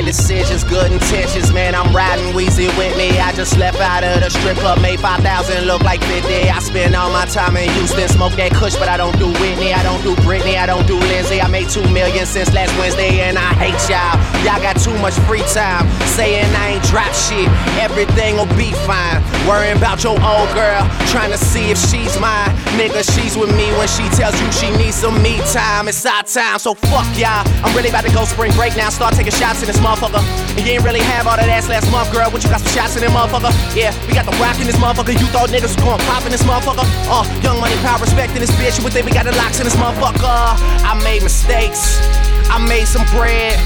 decisions, 0.06 0.62
good 0.62 0.90
intentions, 0.92 1.52
man. 1.52 1.74
I'm 1.74 1.92
riding 1.94 2.32
Weezy 2.32 2.70
with 2.78 2.96
me. 2.96 3.18
I 3.18 3.32
just 3.32 3.58
left 3.58 3.80
out 3.80 4.04
of 4.04 4.22
the 4.22 4.30
strip 4.30 4.56
club, 4.56 4.80
made 4.80 5.00
5,000 5.00 5.66
look 5.66 5.82
like 5.82 6.00
50. 6.04 6.48
I 6.48 6.58
spend 6.60 6.94
all 6.94 7.10
my 7.10 7.26
time 7.26 7.56
in 7.56 7.68
Houston, 7.74 8.08
smoke 8.08 8.32
that 8.38 8.52
kush, 8.52 8.76
but 8.76 8.88
I 8.88 8.96
don't 8.96 9.18
do 9.18 9.26
Whitney. 9.42 9.74
I 9.74 9.82
don't 9.82 10.00
do 10.06 10.14
Britney, 10.22 10.56
I 10.56 10.64
don't 10.64 10.86
do 10.86 10.96
Lindsay. 10.96 11.42
I 11.42 11.48
made 11.48 11.68
2 11.68 11.82
million 11.90 12.24
since 12.24 12.54
last 12.54 12.70
Wednesday, 12.78 13.20
and 13.20 13.36
I 13.36 13.50
hate 13.58 13.76
y'all. 13.90 14.14
Y'all 14.46 14.62
got 14.62 14.78
too 14.78 14.94
much 15.02 15.18
free 15.26 15.42
time, 15.50 15.90
saying 16.14 16.46
I 16.54 16.78
ain't 16.78 16.84
drop 16.86 17.10
shit. 17.12 17.50
Everything 17.82 18.38
will 18.38 18.52
be 18.54 18.70
fine. 18.86 19.18
Worrying 19.50 19.76
about 19.76 20.06
your 20.06 20.14
old 20.22 20.48
girl, 20.54 20.86
trying 21.10 21.34
to 21.34 21.38
see 21.38 21.74
if 21.74 21.78
she's 21.90 22.14
mine. 22.22 22.54
Nigga, 22.78 23.02
she's 23.02 23.34
with 23.36 23.50
me 23.58 23.66
when 23.74 23.90
she 23.90 24.06
tells 24.14 24.38
you 24.38 24.46
she 24.54 24.70
needs 24.78 24.94
some 24.94 25.18
me 25.20 25.42
time. 25.50 25.90
It's 25.90 26.06
our 26.06 26.22
time, 26.22 26.62
so 26.62 26.74
fuck 26.94 27.10
y'all. 27.18 27.42
I'm 27.66 27.74
really 27.74 27.90
about 27.90 28.06
to 28.06 28.14
go 28.14 28.22
spring 28.24 28.54
break 28.54 28.76
now. 28.76 28.88
Start 28.88 29.14
taking 29.18 29.34
shots 29.34 29.60
in 29.62 29.66
this 29.66 29.82
motherfucker. 29.82 29.95
And 29.96 30.60
you 30.60 30.76
ain't 30.76 30.84
really 30.84 31.00
have 31.00 31.26
all 31.26 31.36
that 31.36 31.48
ass 31.48 31.68
last 31.68 31.90
month, 31.90 32.12
girl. 32.12 32.28
What 32.30 32.44
you 32.44 32.50
got 32.50 32.60
some 32.60 32.72
shots 32.76 32.96
in 32.96 33.02
this 33.02 33.12
motherfucker? 33.12 33.48
Yeah, 33.72 33.96
we 34.04 34.12
got 34.12 34.28
the 34.28 34.36
rock 34.36 34.60
in 34.60 34.68
this 34.68 34.76
motherfucker. 34.76 35.16
You 35.16 35.24
thought 35.32 35.48
niggas 35.48 35.72
was 35.72 35.80
going 35.80 36.00
pop 36.04 36.24
in 36.28 36.32
this 36.32 36.44
motherfucker? 36.44 36.84
Uh, 37.08 37.24
young 37.40 37.60
money, 37.60 37.76
power, 37.80 38.00
respect 38.00 38.36
in 38.36 38.40
this 38.44 38.52
bitch. 38.60 38.76
You 38.76 38.84
would 38.84 38.92
think 38.92 39.06
we 39.08 39.12
got 39.12 39.24
the 39.24 39.32
locks 39.40 39.56
in 39.56 39.64
this 39.64 39.76
motherfucker. 39.76 40.20
I 40.84 40.92
made 41.02 41.22
mistakes. 41.22 41.96
I 42.52 42.60
made 42.60 42.84
some 42.84 43.08
bread. 43.16 43.56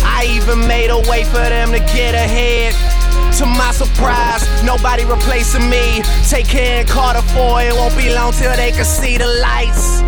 I 0.00 0.24
even 0.32 0.66
made 0.66 0.88
a 0.88 0.98
way 1.04 1.24
for 1.24 1.44
them 1.44 1.72
to 1.72 1.80
get 1.92 2.16
ahead. 2.16 2.72
To 3.38 3.46
my 3.46 3.72
surprise, 3.72 4.46
nobody 4.62 5.04
replacing 5.04 5.68
me. 5.68 6.02
Take 6.30 6.46
care 6.46 6.78
and 6.78 6.88
Carter 6.88 7.20
for 7.34 7.60
it 7.60 7.74
won't 7.74 7.96
be 7.98 8.14
long 8.14 8.30
till 8.30 8.54
they 8.54 8.70
can 8.70 8.84
see 8.84 9.18
the 9.18 9.26
lights. 9.26 10.02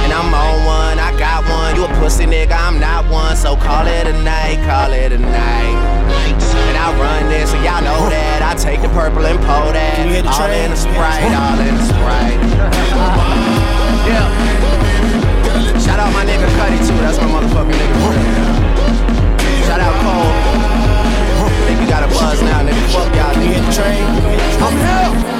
And 0.00 0.10
I'm 0.10 0.32
on 0.32 0.64
one, 0.64 0.98
I 0.98 1.12
got 1.18 1.44
one. 1.44 1.76
You 1.76 1.84
a 1.84 1.88
pussy 2.00 2.24
nigga, 2.24 2.56
I'm 2.56 2.80
not 2.80 3.04
one. 3.12 3.36
So 3.36 3.56
call 3.56 3.86
it 3.86 4.06
a 4.06 4.16
night, 4.24 4.56
call 4.64 4.90
it 4.90 5.12
a 5.12 5.18
night. 5.18 5.76
And 6.72 6.78
I 6.80 6.96
run 6.96 7.28
this, 7.28 7.52
and 7.52 7.62
y'all 7.62 7.84
know 7.84 8.08
that. 8.08 8.40
I 8.40 8.54
take 8.56 8.80
the 8.80 8.88
purple 8.88 9.26
and 9.26 9.36
pull 9.44 9.76
that. 9.76 10.00
All 10.24 10.48
in 10.48 10.70
the 10.70 10.80
sprite, 10.80 11.28
all 11.36 11.60
in 11.60 11.76
the 11.76 11.84
sprite. 11.84 12.40
yeah. 14.08 14.32
Shout 15.84 16.00
out 16.00 16.10
my 16.14 16.24
nigga 16.24 16.48
Cudi 16.56 16.80
too, 16.88 16.96
that's 17.04 17.18
my 17.20 17.28
motherfucking 17.28 17.76
nigga. 17.76 18.00
Shout 19.68 19.80
out 19.80 19.92
Cole. 20.00 20.45
Fuck 23.46 23.54
y'all. 23.54 23.54
Hit 23.54 23.62
the 23.62 23.72
train. 23.72 24.04
I'm 24.62 24.74
here. 24.76 25.36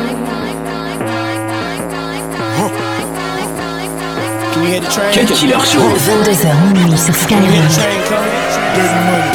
Can 4.53 4.63
you 4.65 4.71
hear 4.71 4.81
the 4.81 4.91
train? 4.91 5.13
Cut 5.13 5.29
Killer 5.37 5.61
Show. 5.67 5.81
22h 5.81 6.73
minuit 6.73 6.99
sur 6.99 7.13
Can 7.29 7.43
you 7.43 7.51
hear 7.51 7.63
the 7.63 7.69
Skyrock. 7.69 7.83
train 7.83 8.01
coming? 8.09 8.33
Dirty 8.77 9.01
money. 9.11 9.31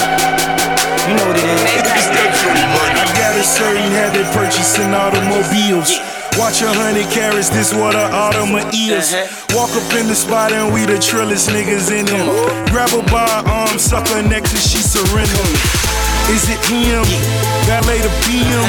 You 1.07 1.13
know 1.17 1.25
what 1.27 1.37
it 1.37 1.45
is. 1.45 1.61
I 2.95 3.05
got 3.19 3.35
a 3.35 3.43
certain 3.43 3.91
habit 3.91 4.25
purchasing 4.33 4.93
automobiles. 4.93 5.99
Watch 6.39 6.61
a 6.61 6.71
hundred 6.71 7.11
carats, 7.11 7.49
this 7.49 7.73
what 7.73 7.93
a 7.93 8.07
Audemars 8.07 8.71
is. 8.73 9.11
Walk 9.53 9.69
up 9.75 9.93
in 9.99 10.07
the 10.07 10.15
spot 10.15 10.53
and 10.53 10.73
we 10.73 10.85
the 10.85 10.95
trillest 10.97 11.49
niggas 11.51 11.91
in 11.91 12.07
him. 12.07 12.25
Grab 12.71 12.89
her 12.91 13.03
by 13.11 13.27
her 13.27 13.43
arm, 13.51 13.77
suck 13.77 14.07
her 14.07 14.21
neck 14.23 14.43
till 14.43 14.59
she 14.63 14.79
surrender. 14.79 15.43
Is 16.31 16.47
it 16.47 16.63
him? 16.71 17.03
Valet 17.67 17.99
the 17.99 18.11
PM. 18.23 18.63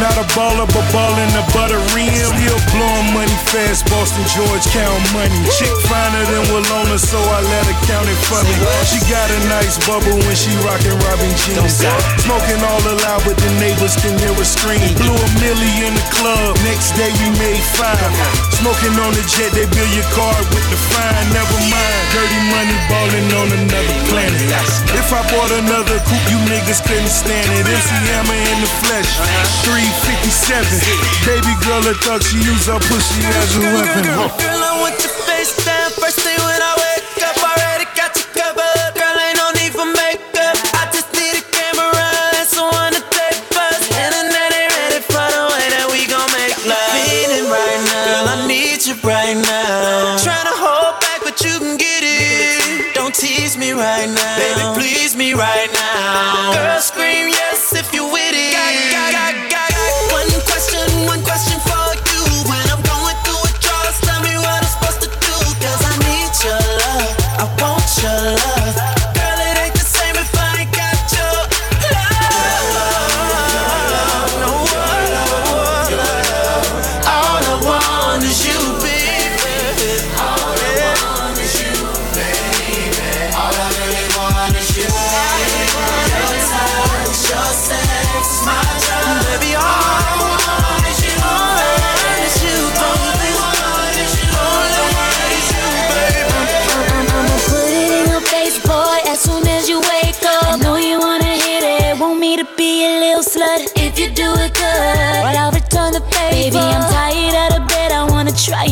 Not 0.00 0.16
a 0.16 0.24
baller, 0.32 0.64
but 0.64 0.86
ballin' 0.94 1.28
the 1.36 1.44
butter 1.52 1.82
rim. 1.92 2.08
Still 2.08 2.60
blowing 2.72 3.12
money 3.12 3.36
fast, 3.52 3.84
Boston 3.92 4.24
George 4.32 4.64
count 4.72 4.96
money. 5.12 5.36
Chick 5.52 5.74
finer 5.84 6.24
than 6.24 6.46
Walona, 6.48 6.96
so 6.96 7.20
It 7.70 8.18
for 8.26 8.42
me. 8.42 8.50
She 8.82 8.98
got 9.06 9.30
a 9.30 9.38
nice 9.46 9.78
bubble 9.86 10.18
when 10.26 10.34
she 10.34 10.50
rockin' 10.66 10.98
Robin 11.06 11.30
jeans. 11.38 11.78
Smoking 12.18 12.58
all 12.66 12.82
aloud, 12.82 13.22
but 13.22 13.38
the 13.38 13.50
neighbors 13.62 13.94
can 13.94 14.18
hear 14.18 14.34
her 14.34 14.42
scream. 14.42 14.82
Blew 14.98 15.14
a 15.14 15.28
milli 15.38 15.86
in 15.86 15.94
the 15.94 16.06
club, 16.10 16.58
next 16.66 16.98
day 16.98 17.14
we 17.22 17.30
made 17.38 17.62
five. 17.78 18.10
Smoking 18.58 18.98
on 18.98 19.14
the 19.14 19.22
jet, 19.22 19.54
they 19.54 19.70
bill 19.70 19.86
your 19.94 20.08
card 20.10 20.42
with 20.50 20.66
the 20.66 20.78
fine. 20.90 21.30
Never 21.30 21.58
mind, 21.70 22.02
dirty 22.10 22.40
money 22.50 22.74
ballin' 22.90 23.30
on 23.38 23.48
another 23.54 23.96
planet. 24.10 24.50
If 24.98 25.14
I 25.14 25.22
bought 25.30 25.54
another 25.62 26.02
coupe, 26.10 26.26
you 26.26 26.42
niggas 26.50 26.82
couldn't 26.82 27.14
stand 27.14 27.46
it. 27.54 27.70
MC 27.70 27.90
Hammer 28.18 28.34
in 28.34 28.66
the 28.66 28.70
flesh, 28.82 29.14
357. 29.62 30.66
Baby 31.22 31.54
girl 31.62 31.86
a 31.86 31.94
thug, 32.02 32.18
she 32.26 32.42
use 32.42 32.66
her 32.66 32.82
pussy 32.82 33.22
as 33.30 33.54
a 33.54 33.62
weapon. 33.78 34.10
Girl, 34.10 34.58
I 34.58 34.74
want 34.82 34.98
your 34.98 35.14
face 35.22 35.54
down 35.62 35.79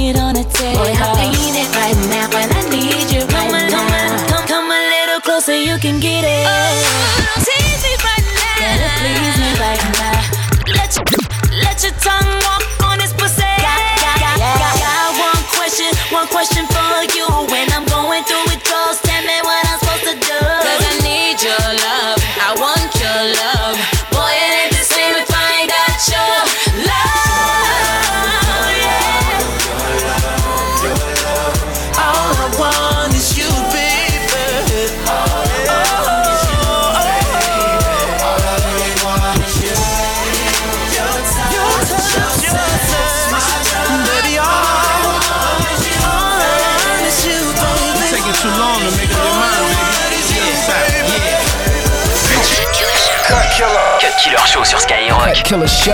it 0.08 0.16
on 0.16 0.36
a 0.36 0.44
table. 0.44 0.80
Boy, 0.80 0.92
I 0.96 1.28
need 1.28 1.56
it 1.60 1.68
right 1.76 1.96
now, 2.08 2.32
when 2.32 2.48
I 2.48 2.62
need 2.72 3.12
you 3.12 3.20
right 3.28 3.68
come 3.68 3.84
now. 3.92 4.16
Come, 4.32 4.46
come, 4.46 4.46
come 4.48 4.68
a 4.72 4.80
little 4.88 5.20
closer, 5.20 5.56
you 5.56 5.76
can 5.78 6.00
get 6.00 6.24
it. 6.24 6.44
Oh, 6.48 7.44
tease 7.44 7.82
me 7.84 7.92
right 8.00 8.24
now. 8.24 8.56
Gotta 8.56 8.88
please 9.04 9.36
me 9.36 9.50
right 9.60 9.84
now. 10.00 10.16
Let 10.80 10.96
your, 10.96 11.04
let 11.60 11.76
your 11.84 11.92
tongue 12.00 12.32
walk 12.40 12.64
on 12.88 12.96
this 12.98 13.12
pussy. 13.12 13.44
Got, 13.60 13.76
got, 14.00 14.16
got, 14.16 14.36
got, 14.40 14.76
got 14.80 15.08
one 15.20 15.42
question, 15.52 15.92
one 16.08 16.28
question 16.32 16.64
for 16.72 17.04
you. 17.12 17.28
When 17.52 17.67
Killer 54.18 54.46
Show 54.46 54.64
sur 54.64 54.80
Skyrock. 54.80 55.24
Cut 55.24 55.42
Killer 55.44 55.68
Show. 55.68 55.92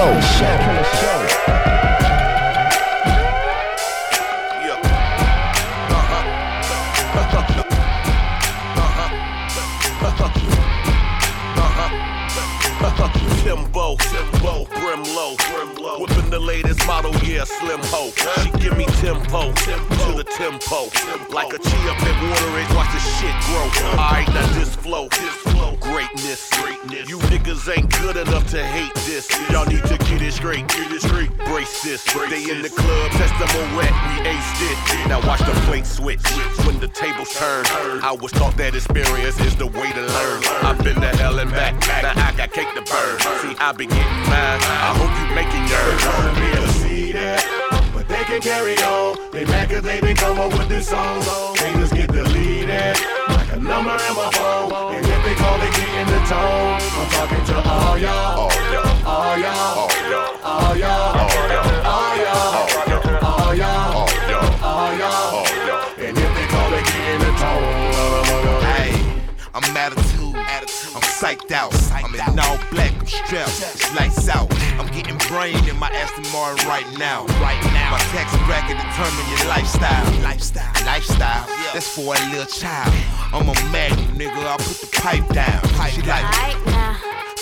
Timbo, 13.44 13.96
Timbo, 13.96 14.64
Brimlow, 14.64 15.36
Brimlow. 15.36 16.00
Whipping 16.00 16.30
the 16.30 16.38
latest 16.38 16.86
model, 16.86 17.12
yeah, 17.22 17.44
slim 17.44 17.80
ho. 17.84 18.10
She 18.42 18.50
give 18.58 18.76
me 18.78 18.86
tempo, 18.86 19.52
to 19.52 20.12
the 20.16 20.23
tempo. 20.36 20.90
Like 21.30 21.52
a 21.54 21.58
chi 21.58 21.78
up 21.88 22.00
in 22.02 22.16
water, 22.28 22.58
it 22.58 22.68
watch 22.74 22.90
the 22.92 22.98
shit 22.98 23.34
grow. 23.46 23.66
Alright, 23.94 24.28
now 24.28 24.46
this 24.58 24.74
flow, 24.74 25.08
this 25.08 25.34
flow, 25.52 25.76
greatness, 25.80 26.50
greatness. 26.50 27.08
You 27.08 27.18
niggas 27.30 27.64
ain't 27.76 27.90
good 28.00 28.16
enough 28.16 28.48
to 28.50 28.62
hate 28.62 28.94
this. 29.06 29.30
Y'all 29.50 29.66
need 29.66 29.84
to 29.84 29.96
get 29.98 30.22
it 30.22 30.32
straight, 30.32 30.66
get 30.68 30.90
it 30.90 31.02
straight. 31.02 31.30
Brace 31.46 31.82
this. 31.82 32.02
They 32.04 32.50
in 32.50 32.62
the 32.62 32.68
club, 32.68 33.10
test 33.12 33.34
them 33.38 33.50
on 33.62 33.76
wet, 33.76 33.92
we 34.08 34.26
aced 34.26 34.60
it. 34.70 35.08
Now 35.08 35.20
watch 35.26 35.40
the 35.40 35.54
plate 35.66 35.86
switch. 35.86 36.24
When 36.66 36.80
the 36.80 36.88
tables 36.88 37.32
turn, 37.34 37.66
I 38.02 38.16
was 38.20 38.32
taught 38.32 38.56
that 38.56 38.74
experience 38.74 39.38
is 39.40 39.54
the 39.56 39.66
way 39.66 39.92
to 39.92 40.02
learn. 40.02 40.42
I've 40.62 40.78
been 40.82 41.00
to 41.00 41.16
hell 41.16 41.38
and 41.38 41.50
back, 41.50 41.74
now 42.02 42.12
I 42.16 42.34
got 42.36 42.52
cake 42.52 42.72
to 42.74 42.82
burn. 42.82 43.20
See, 43.40 43.56
I 43.58 43.72
be 43.72 43.86
getting 43.86 44.22
mine. 44.26 44.60
I 44.66 44.94
hope 44.98 45.12
you 45.14 45.26
making 45.34 45.64
yours. 45.70 46.02
Me 46.40 46.48
to 46.58 46.72
see 46.80 47.12
that, 47.12 47.40
they 48.24 48.40
can 48.40 48.42
carry 48.42 48.76
on. 48.78 49.16
They 49.32 49.44
mad 49.44 49.70
cause 49.70 49.82
they 49.82 50.00
been 50.00 50.16
come 50.16 50.38
up 50.38 50.52
with 50.52 50.68
this 50.68 50.88
song. 50.88 51.22
Haters 51.56 51.92
get 51.92 52.10
deleted, 52.10 52.96
like 53.28 53.52
a 53.52 53.56
number 53.56 53.92
in 53.92 54.14
my 54.14 54.30
phone. 54.32 54.72
And 54.94 55.04
if 55.04 55.24
they 55.24 55.34
call, 55.34 55.58
they 55.58 55.70
get 55.70 55.88
in 56.00 56.06
the 56.06 56.20
tone. 56.24 56.80
I'm 56.80 57.08
talking 57.10 57.44
to 57.44 57.56
all 57.68 57.98
y'all, 57.98 58.38
all 58.40 58.50
y'all, 58.72 59.06
all 59.06 59.38
y'all, 59.38 59.88
all 60.42 60.76
y'all, 60.76 61.14
all 61.14 61.36
y'all, 61.66 61.84
all 61.84 62.16
y'all, 62.16 63.04
all 63.22 63.54
y'all, 63.56 64.08
all 64.62 64.94
y'all. 64.96 65.46
And 65.98 66.16
if 66.16 66.30
they 66.36 66.46
call, 66.46 66.70
they 66.70 66.82
get 66.82 67.14
in 67.14 67.20
the 67.20 67.32
tone. 67.36 68.62
Hey, 68.64 68.90
I'm 69.54 69.76
attitude, 69.76 70.34
attitude. 70.36 70.94
I'm 70.94 71.02
psyched 71.02 71.52
out. 71.52 71.74
I'm 71.92 72.14
in 72.14 72.38
all 72.38 72.58
black, 72.70 72.93
I'm 73.04 73.10
strapped. 73.10 73.60
It's 73.76 73.94
lights 73.94 74.28
out. 74.30 74.48
I'm 74.80 74.86
getting 74.86 75.18
brain 75.28 75.60
in 75.68 75.76
my 75.76 75.90
Aston 75.90 76.24
Martin 76.32 76.66
right 76.66 76.88
now. 76.96 77.26
Right 77.36 77.60
now. 77.76 77.90
My 77.92 77.98
tax 78.16 78.32
bracket 78.48 78.80
determine 78.80 79.28
your 79.28 79.44
lifestyle. 79.46 80.22
Lifestyle. 80.22 80.72
Lifestyle. 80.86 81.44
That's 81.74 81.86
for 81.86 82.16
a 82.16 82.30
little 82.32 82.46
child. 82.46 82.94
I'm 83.28 83.44
a 83.44 83.54
magnet, 83.68 84.08
nigga. 84.16 84.40
I 84.48 84.56
put 84.56 84.80
the 84.80 84.88
pipe 84.96 85.28
down. 85.36 85.60
She 85.92 86.00
like, 86.00 86.24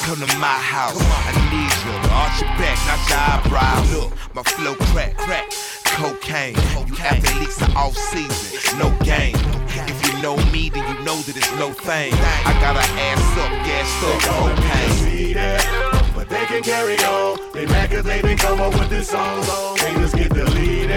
come 0.02 0.18
to 0.18 0.38
my 0.42 0.58
house. 0.58 0.98
I 0.98 1.30
need 1.54 1.70
you 1.70 1.94
to 1.94 2.10
arch 2.10 2.42
your 2.42 2.50
back, 2.58 2.78
not 2.90 2.98
your 3.06 3.22
eyebrows. 3.22 3.94
Look, 3.94 4.34
my 4.34 4.42
flow 4.42 4.74
crack, 4.90 5.16
crack. 5.16 5.46
Cocaine. 5.84 6.56
You 6.88 6.96
athletes 6.98 7.62
are 7.62 7.76
off 7.76 7.96
season, 7.96 8.78
no 8.80 8.90
game. 9.04 9.36
If 9.86 10.06
you 10.06 10.22
know 10.22 10.36
me, 10.50 10.70
then 10.70 10.82
you 10.88 11.04
know 11.04 11.16
that 11.22 11.36
it's 11.36 11.52
no 11.54 11.70
thing. 11.70 12.12
I 12.14 12.52
got 12.60 12.74
an 12.74 12.98
ass 12.98 13.22
up, 13.38 13.52
gassed 13.62 14.02
up, 14.02 14.56
cocaine. 14.56 15.51
But 16.14 16.28
they 16.28 16.44
can 16.46 16.62
carry 16.62 16.96
on. 16.98 17.38
They 17.52 17.66
mad 17.66 17.90
cause 17.90 18.04
they 18.04 18.22
been 18.22 18.38
come 18.38 18.60
up 18.60 18.72
with 18.74 18.90
this 18.90 19.10
song. 19.10 19.42
Haters 19.78 20.14
get 20.14 20.32
deleted, 20.32 20.90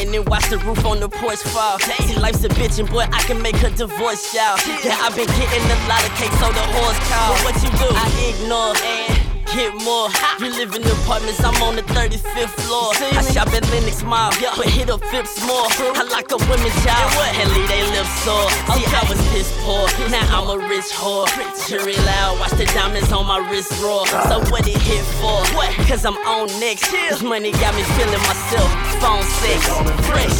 and 0.00 0.12
then 0.14 0.24
watch 0.24 0.48
the 0.48 0.58
roof 0.58 0.84
on 0.84 1.00
the 1.00 1.08
porch 1.08 1.38
fall. 1.38 1.78
See, 1.78 2.16
life's 2.18 2.44
a 2.44 2.48
bitch 2.48 2.78
and 2.78 2.88
boy, 2.88 3.06
I 3.12 3.22
can 3.22 3.40
make 3.40 3.56
her 3.56 3.70
divorce, 3.70 4.34
y'all. 4.34 4.56
Yeah, 4.84 4.96
I've 5.04 5.14
been 5.14 5.26
getting 5.26 5.64
a 5.64 5.78
lot 5.88 6.02
of 6.04 6.12
cake, 6.16 6.32
so 6.40 6.48
the 6.48 6.64
horse 6.74 6.98
call. 7.08 7.34
But 7.34 7.44
what 7.44 7.56
you 7.62 7.70
do? 7.78 7.88
I 7.92 8.06
ignore 8.32 8.74
and 8.84 9.19
get 9.54 9.74
more. 9.82 10.08
You 10.38 10.50
live 10.54 10.74
in 10.74 10.82
apartments, 11.02 11.42
I'm 11.42 11.54
on 11.62 11.76
the 11.76 11.82
35th 11.82 12.54
floor. 12.66 12.94
I 12.94 13.22
shop 13.32 13.48
at 13.52 13.66
Lenox 13.70 14.02
Mall, 14.02 14.30
but 14.40 14.66
hit 14.66 14.90
up 14.90 15.02
Phipps 15.10 15.40
more. 15.46 15.66
I 15.94 16.02
lock 16.10 16.30
up 16.32 16.42
women's 16.48 16.76
child 16.84 17.10
and 17.38 17.48
leave 17.54 17.68
they 17.68 17.82
lips 17.90 18.14
sore. 18.22 18.50
See, 18.74 18.86
I 18.86 19.02
was 19.08 19.20
piss 19.30 19.50
poor, 19.62 19.86
now 20.10 20.24
I'm 20.30 20.48
a 20.48 20.58
rich 20.68 20.90
whore. 20.94 21.26
Jury 21.68 21.96
loud, 22.06 22.38
watch 22.40 22.52
the 22.52 22.66
diamonds 22.66 23.12
on 23.12 23.26
my 23.26 23.38
wrist 23.50 23.72
roar. 23.82 24.06
So 24.06 24.40
what 24.50 24.66
it 24.66 24.80
hit 24.82 25.04
for? 25.18 25.42
What? 25.54 25.70
Cause 25.86 26.04
I'm 26.04 26.16
on 26.26 26.46
next. 26.60 26.90
This 26.90 27.22
money 27.22 27.52
got 27.52 27.74
me 27.74 27.82
feeling 27.98 28.22
myself. 28.26 28.70
Phone 29.02 29.24
sex, 29.42 29.60
fresh. 30.06 30.38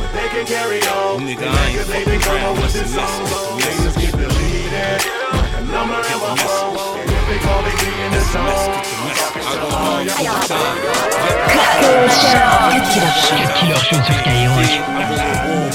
But 0.00 0.10
they 0.12 0.28
can 0.28 0.46
carry 0.46 0.80
on. 0.96 1.20
Nigga, 1.20 1.46
I 1.46 1.68
ain't 1.68 1.86
they 1.88 2.04
been 2.04 2.20
come 2.20 2.40
up 2.42 2.56
with 2.56 2.72
this 2.72 2.94
song. 2.94 3.60
Haters 3.60 3.96
get 3.96 4.12
deleted, 4.12 5.06
like 5.32 5.52
a 5.56 5.64
number 5.64 5.96
in 5.96 6.18
my 6.20 6.36
phone. 6.36 6.81
Killer 13.54 13.76
Show 13.76 14.02
sur 14.02 14.14
Skyrock. 14.14 15.71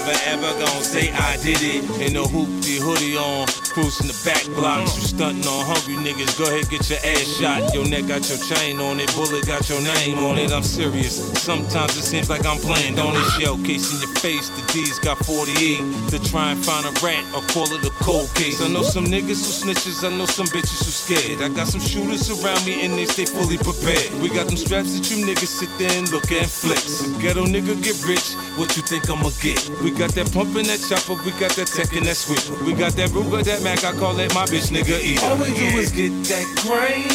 Never 0.00 0.18
ever 0.26 0.52
gonna 0.58 0.84
say 0.84 1.12
I 1.12 1.36
did 1.42 1.60
it. 1.60 1.84
In 2.00 2.14
the 2.14 2.24
hoopty 2.24 2.78
hoodie 2.80 3.16
on, 3.16 3.46
cruising 3.72 4.08
the 4.08 4.16
back 4.24 4.44
blocks. 4.56 4.96
You 4.96 5.08
stunting 5.08 5.46
on 5.46 5.64
hungry 5.66 5.96
niggas, 6.00 6.38
go 6.38 6.44
ahead 6.48 6.68
get 6.70 6.88
your 6.88 6.98
ass 7.04 7.26
shot. 7.36 7.74
Your 7.74 7.86
neck 7.88 8.06
got 8.08 8.28
your 8.28 8.38
chain 8.38 8.80
on 8.80 9.00
it, 9.00 9.12
bullet 9.14 9.46
got 9.46 9.68
your 9.68 9.80
name 9.82 10.18
on 10.18 10.38
it. 10.38 10.52
I'm 10.52 10.62
serious. 10.62 11.16
Sometimes 11.40 11.96
it 11.96 12.04
seems 12.04 12.30
like 12.30 12.46
I'm 12.46 12.58
playing, 12.58 12.96
don't 12.96 13.16
it? 13.16 13.26
Showcase 13.40 13.92
in 13.92 14.00
your 14.00 14.14
face, 14.20 14.48
the 14.48 14.62
D's 14.72 14.98
got 14.98 15.18
48 15.24 16.10
to 16.10 16.18
try 16.30 16.52
and 16.52 16.60
find 16.64 16.86
a 16.86 16.92
rat 17.04 17.24
or 17.34 17.42
call 17.52 17.68
it 17.72 17.84
a 17.84 17.92
cold 18.02 18.32
case. 18.34 18.60
I 18.60 18.68
know 18.68 18.82
some 18.82 19.06
niggas 19.06 19.42
who 19.44 19.52
snitches, 19.52 20.04
I 20.04 20.16
know 20.16 20.26
some 20.26 20.46
bitches 20.46 20.84
who 20.84 20.92
scared. 20.92 21.42
I 21.42 21.48
got 21.54 21.68
some 21.68 21.80
shooters 21.80 22.30
around 22.30 22.64
me 22.64 22.84
and 22.84 22.94
they 22.94 23.06
stay 23.06 23.26
fully 23.26 23.58
prepared. 23.58 24.10
We 24.22 24.28
got 24.30 24.46
them 24.46 24.56
straps 24.56 24.96
that 24.96 25.10
you 25.10 25.24
niggas 25.24 25.52
sit 25.60 25.70
there 25.78 25.92
and 25.98 26.10
look 26.10 26.30
at 26.32 26.40
and 26.40 26.50
flex. 26.50 27.06
Ghetto 27.20 27.44
nigga 27.44 27.76
get 27.82 27.96
rich, 28.06 28.32
what 28.56 28.76
you 28.76 28.82
think 28.82 29.08
I'ma 29.10 29.30
get? 29.42 29.60
We 29.82 29.89
got 29.92 30.10
that 30.12 30.32
pump 30.32 30.56
in 30.56 30.66
that 30.66 30.80
chopper, 30.88 31.14
we 31.24 31.30
got 31.40 31.52
that 31.56 31.68
tech 31.68 31.96
and 31.96 32.06
that 32.06 32.16
sweep. 32.16 32.42
We 32.62 32.74
got 32.74 32.92
that 32.92 33.10
Ruger, 33.10 33.42
that 33.44 33.62
Mac, 33.62 33.84
I 33.84 33.92
call 33.92 34.18
it 34.18 34.34
my 34.34 34.44
bitch 34.44 34.70
nigga 34.70 35.00
eat. 35.00 35.22
All 35.22 35.36
we 35.36 35.52
do 35.54 35.78
is 35.78 35.90
get 35.90 36.12
that 36.28 36.46
grain. 36.60 37.08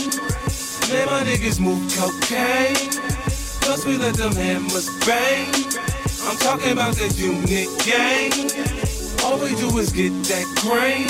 Man, 0.90 1.06
my 1.08 1.24
niggas 1.24 1.60
move 1.60 1.82
cocaine. 1.94 2.76
Plus 3.62 3.86
we 3.86 3.98
let 3.98 4.16
them 4.16 4.34
hammers 4.34 4.90
bang. 5.06 5.48
I'm 6.26 6.38
talking 6.38 6.72
about 6.72 6.96
that 6.96 7.18
unit 7.18 7.70
gang. 7.86 8.32
All 9.24 9.38
we 9.40 9.56
do 9.56 9.78
is 9.78 9.92
get 9.92 10.14
that 10.30 10.46
grain. 10.62 11.08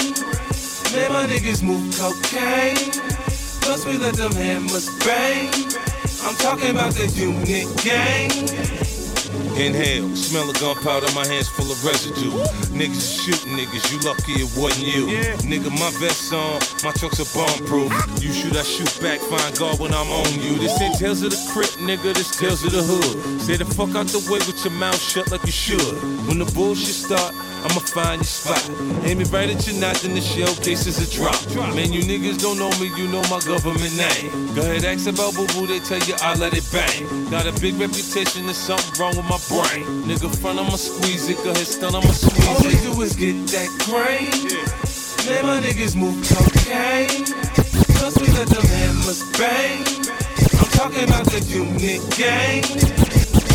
Man, 0.95 1.11
my 1.11 1.25
niggas 1.27 1.63
move 1.63 1.93
cocaine. 1.97 2.91
Plus 3.61 3.85
we 3.85 3.97
let 3.97 4.15
them 4.15 4.33
hammers 4.33 4.89
bang. 5.05 5.51
I'm 6.23 6.35
talking 6.35 6.71
about 6.71 6.93
that 6.93 7.15
unit 7.15 7.67
gang. 7.83 8.84
Inhale, 9.57 10.15
smell 10.15 10.49
of 10.49 10.59
gunpowder, 10.59 11.07
my 11.13 11.25
hands 11.27 11.47
full 11.47 11.71
of 11.71 11.83
residue. 11.83 12.31
Niggas 12.75 13.23
shooting 13.23 13.53
niggas, 13.57 13.85
you 13.91 13.99
lucky 14.07 14.33
it 14.33 14.49
wasn't 14.57 14.87
you. 14.87 15.07
Nigga, 15.47 15.71
my 15.71 15.91
vest 15.99 16.33
on, 16.33 16.59
my 16.83 16.91
trucks 16.91 17.19
are 17.19 17.29
bomb 17.33 17.65
proof. 17.65 17.91
You 18.21 18.33
shoot, 18.33 18.55
I 18.55 18.63
shoot 18.63 18.91
back, 19.01 19.19
find 19.19 19.57
God 19.57 19.79
when 19.79 19.93
I'm 19.93 20.11
on 20.11 20.33
you. 20.39 20.57
This 20.57 20.79
ain't 20.81 20.97
tales 20.97 21.21
of 21.21 21.31
the 21.31 21.51
crypt, 21.53 21.77
nigga, 21.77 22.13
this 22.13 22.35
tales 22.37 22.63
of 22.65 22.71
the 22.71 22.83
hood. 22.83 23.41
Say 23.41 23.57
the 23.57 23.65
fuck 23.65 23.95
out 23.95 24.07
the 24.07 24.19
way 24.29 24.39
with 24.45 24.63
your 24.63 24.73
mouth 24.73 25.01
shut 25.01 25.31
like 25.31 25.45
you 25.45 25.51
should. 25.51 25.95
When 26.27 26.39
the 26.39 26.51
bullshit 26.53 26.95
start, 26.95 27.33
I'ma 27.65 27.81
find 27.81 28.21
your 28.21 28.29
spot. 28.29 28.61
Aim 29.05 29.21
it 29.21 29.31
right 29.31 29.49
at 29.49 29.65
your 29.65 29.75
knot, 29.81 29.95
then 30.05 30.13
the 30.13 30.21
shell 30.21 30.53
case 30.61 30.85
is 30.85 31.01
a 31.01 31.07
drop. 31.09 31.33
Man, 31.73 31.91
you 31.91 32.01
niggas 32.01 32.39
don't 32.39 32.59
know 32.59 32.69
me, 32.77 32.93
you 32.95 33.09
know 33.09 33.21
my 33.25 33.41
government 33.41 33.89
name. 33.97 34.53
Go 34.53 34.61
ahead, 34.61 34.85
ask 34.85 35.09
about 35.09 35.33
boo 35.33 35.47
boo, 35.57 35.65
they 35.65 35.79
tell 35.79 35.97
you 36.05 36.13
I 36.21 36.35
let 36.35 36.53
it 36.53 36.63
bang. 36.71 37.09
Got 37.31 37.47
a 37.47 37.53
big 37.59 37.75
reputation, 37.81 38.45
there's 38.45 38.57
something 38.57 38.93
wrong 39.01 39.17
with 39.17 39.25
my 39.25 39.41
brain. 39.49 40.05
Nigga, 40.05 40.29
front, 40.37 40.59
I'ma 40.59 40.77
squeeze 40.77 41.27
it, 41.27 41.37
go 41.37 41.51
ahead, 41.51 41.65
stun, 41.65 41.95
I'ma 41.95 42.11
squeeze 42.13 42.47
All 42.47 42.55
it. 42.55 42.85
All 42.85 42.91
we 42.91 42.95
do 42.95 43.01
is 43.01 43.15
get 43.17 43.33
that 43.57 43.69
grain. 43.89 44.45
Man, 45.25 45.41
my 45.49 45.57
niggas 45.65 45.95
move 45.95 46.21
cocaine. 46.21 47.25
Plus 47.97 48.13
we 48.21 48.27
let 48.37 48.47
them 48.47 48.61
hammers 48.61 49.25
bang. 49.41 49.81
I'm 50.61 50.69
talking 50.77 51.03
about 51.09 51.25
the 51.33 51.41
unit 51.49 52.01
gang. 52.13 52.61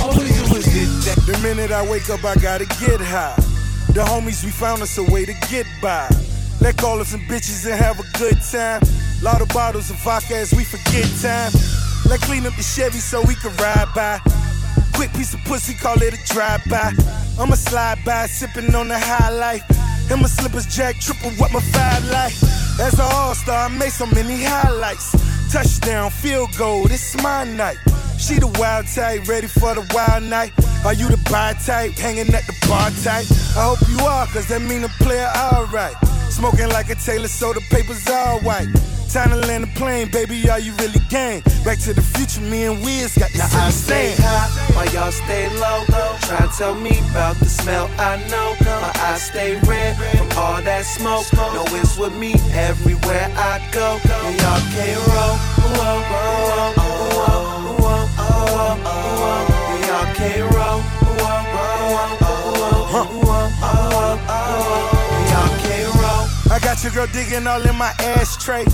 All 0.03 0.11
we 0.19 0.27
do 0.27 0.59
is 0.59 0.67
get 0.67 0.91
that. 1.07 1.23
The 1.27 1.39
minute 1.47 1.71
I 1.71 1.89
wake 1.89 2.11
up, 2.11 2.25
I 2.25 2.35
gotta 2.35 2.67
get 2.67 3.01
high. 3.01 3.50
The 3.89 4.03
homies, 4.03 4.45
we 4.45 4.51
found 4.51 4.83
us 4.83 4.97
a 4.99 5.03
way 5.03 5.25
to 5.25 5.35
get 5.51 5.67
by. 5.83 6.09
Let 6.61 6.77
call 6.77 7.01
of 7.01 7.07
some 7.07 7.21
bitches 7.23 7.65
and 7.65 7.75
have 7.75 7.99
a 7.99 8.19
good 8.19 8.37
time. 8.53 8.83
Lot 9.23 9.41
of 9.43 9.49
bottles 9.49 9.91
of 9.91 9.97
vodka 10.05 10.37
as 10.37 10.53
we 10.53 10.65
forget 10.65 11.09
time. 11.21 11.53
Let 12.09 12.21
clean 12.21 12.47
up 12.47 12.55
the 12.57 12.63
Chevy 12.63 12.99
so 12.99 13.23
we 13.23 13.35
can 13.35 13.55
ride 13.57 13.89
by. 13.95 14.21
Quick 14.95 15.13
piece 15.15 15.33
of 15.35 15.41
pussy, 15.45 15.75
call 15.75 16.01
it 16.03 16.15
a 16.15 16.33
drive-by. 16.33 16.93
I'ma 17.39 17.55
slide 17.55 17.99
by, 18.05 18.27
sipping 18.27 18.75
on 18.75 18.89
the 18.89 18.99
high 18.99 19.31
life. 19.31 19.65
And 20.11 20.21
my 20.21 20.29
slippers 20.29 20.67
jack 20.67 21.01
triple 21.01 21.31
what 21.33 21.53
my 21.53 21.61
five 21.61 22.05
like. 22.11 22.35
As 22.81 22.95
an 22.95 23.07
all-star, 23.09 23.67
I 23.67 23.69
made 23.69 23.93
so 23.93 24.07
many 24.07 24.43
highlights. 24.43 25.13
Touchdown, 25.53 26.11
field 26.11 26.51
goal, 26.59 26.87
this 26.87 27.17
my 27.23 27.45
night. 27.45 27.79
She 28.19 28.39
the 28.39 28.49
wild 28.59 28.87
type, 28.87 29.27
ready 29.29 29.47
for 29.47 29.75
the 29.75 29.89
wild 29.95 30.25
night. 30.25 30.53
Are 30.85 30.93
you 30.93 31.09
the 31.09 31.17
buy 31.31 31.55
type, 31.55 31.93
hanging 31.93 32.33
at 32.35 32.47
the 32.47 32.67
bar 32.69 32.91
type? 33.03 33.27
I 33.57 33.65
hope 33.65 33.83
you 33.89 33.99
are, 34.05 34.27
cause 34.27 34.47
that 34.49 34.63
mean 34.63 34.85
a 34.85 34.89
player 35.03 35.29
alright. 35.37 35.95
Smoking 36.31 36.69
like 36.69 36.89
a 36.91 36.95
Taylor, 36.95 37.29
so 37.29 37.53
the 37.53 37.61
papers 37.71 38.09
all 38.09 38.41
white. 38.41 38.69
Time 39.13 39.31
to 39.31 39.37
land 39.49 39.65
the 39.65 39.69
plane, 39.75 40.09
baby, 40.09 40.49
are 40.49 40.61
you 40.61 40.73
really 40.75 41.01
game? 41.09 41.43
Back 41.65 41.81
to 41.81 41.93
the 41.93 42.01
future, 42.01 42.41
me 42.43 42.63
and 42.63 42.81
Wiz 42.85 43.19
got 43.19 43.33
this 43.33 43.53
Now 43.53 43.67
I 43.67 43.71
stay 43.71 44.15
high 44.17 44.47
while 44.73 44.87
y'all 44.95 45.11
stay 45.11 45.49
low. 45.59 45.83
Try 46.23 46.47
to 46.47 46.53
tell 46.57 46.77
me 46.77 46.97
about 47.11 47.35
the 47.37 47.47
smell 47.47 47.91
I 47.99 48.23
know. 48.31 48.55
My 48.61 48.93
eyes 49.11 49.23
stay 49.23 49.59
red 49.67 49.97
from 50.17 50.31
all 50.39 50.63
that 50.63 50.85
smoke. 50.85 51.27
No, 51.35 51.65
it's 51.75 51.99
with 51.99 52.15
me 52.15 52.35
everywhere 52.55 53.29
I 53.35 53.59
go. 53.73 53.99
And 54.05 54.41
y'all 54.41 54.63
can't 54.79 55.03
roll. 55.11 55.35
Ooh, 55.59 55.83
oh, 55.83 56.07
oh, 56.07 56.39
oh, 56.55 56.83
ooh, 56.83 57.19
oh, 57.19 57.67
ooh, 57.67 57.87
oh, 57.87 58.15
ooh, 58.21 58.87
oh, 58.87 59.20
your 66.85 66.93
girl 66.93 67.07
digging 67.13 67.47
all 67.47 67.61
in 67.61 67.77
my 67.77 67.93
ashtray. 68.01 68.65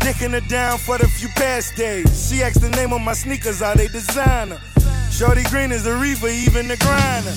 Dicking 0.00 0.32
her 0.32 0.48
down 0.48 0.78
for 0.78 0.98
the 0.98 1.06
few 1.06 1.28
past 1.30 1.76
days. 1.76 2.28
She 2.28 2.42
asked 2.42 2.60
the 2.60 2.70
name 2.70 2.92
of 2.92 3.00
my 3.00 3.12
sneakers, 3.12 3.62
are 3.62 3.74
they 3.74 3.88
designer? 3.88 4.60
Shorty 5.10 5.42
Green 5.44 5.70
is 5.70 5.86
a 5.86 5.96
reaper, 5.96 6.28
even 6.28 6.68
the 6.68 6.76
grinder. 6.76 7.32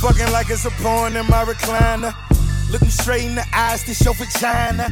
Fucking 0.00 0.32
like 0.32 0.50
it's 0.50 0.64
a 0.64 0.70
porn 0.82 1.16
in 1.16 1.26
my 1.26 1.44
recliner. 1.44 2.14
Looking 2.70 2.90
straight 2.90 3.24
in 3.24 3.34
the 3.34 3.46
eyes 3.52 3.84
to 3.84 3.94
show 3.94 4.12
vagina. 4.12 4.88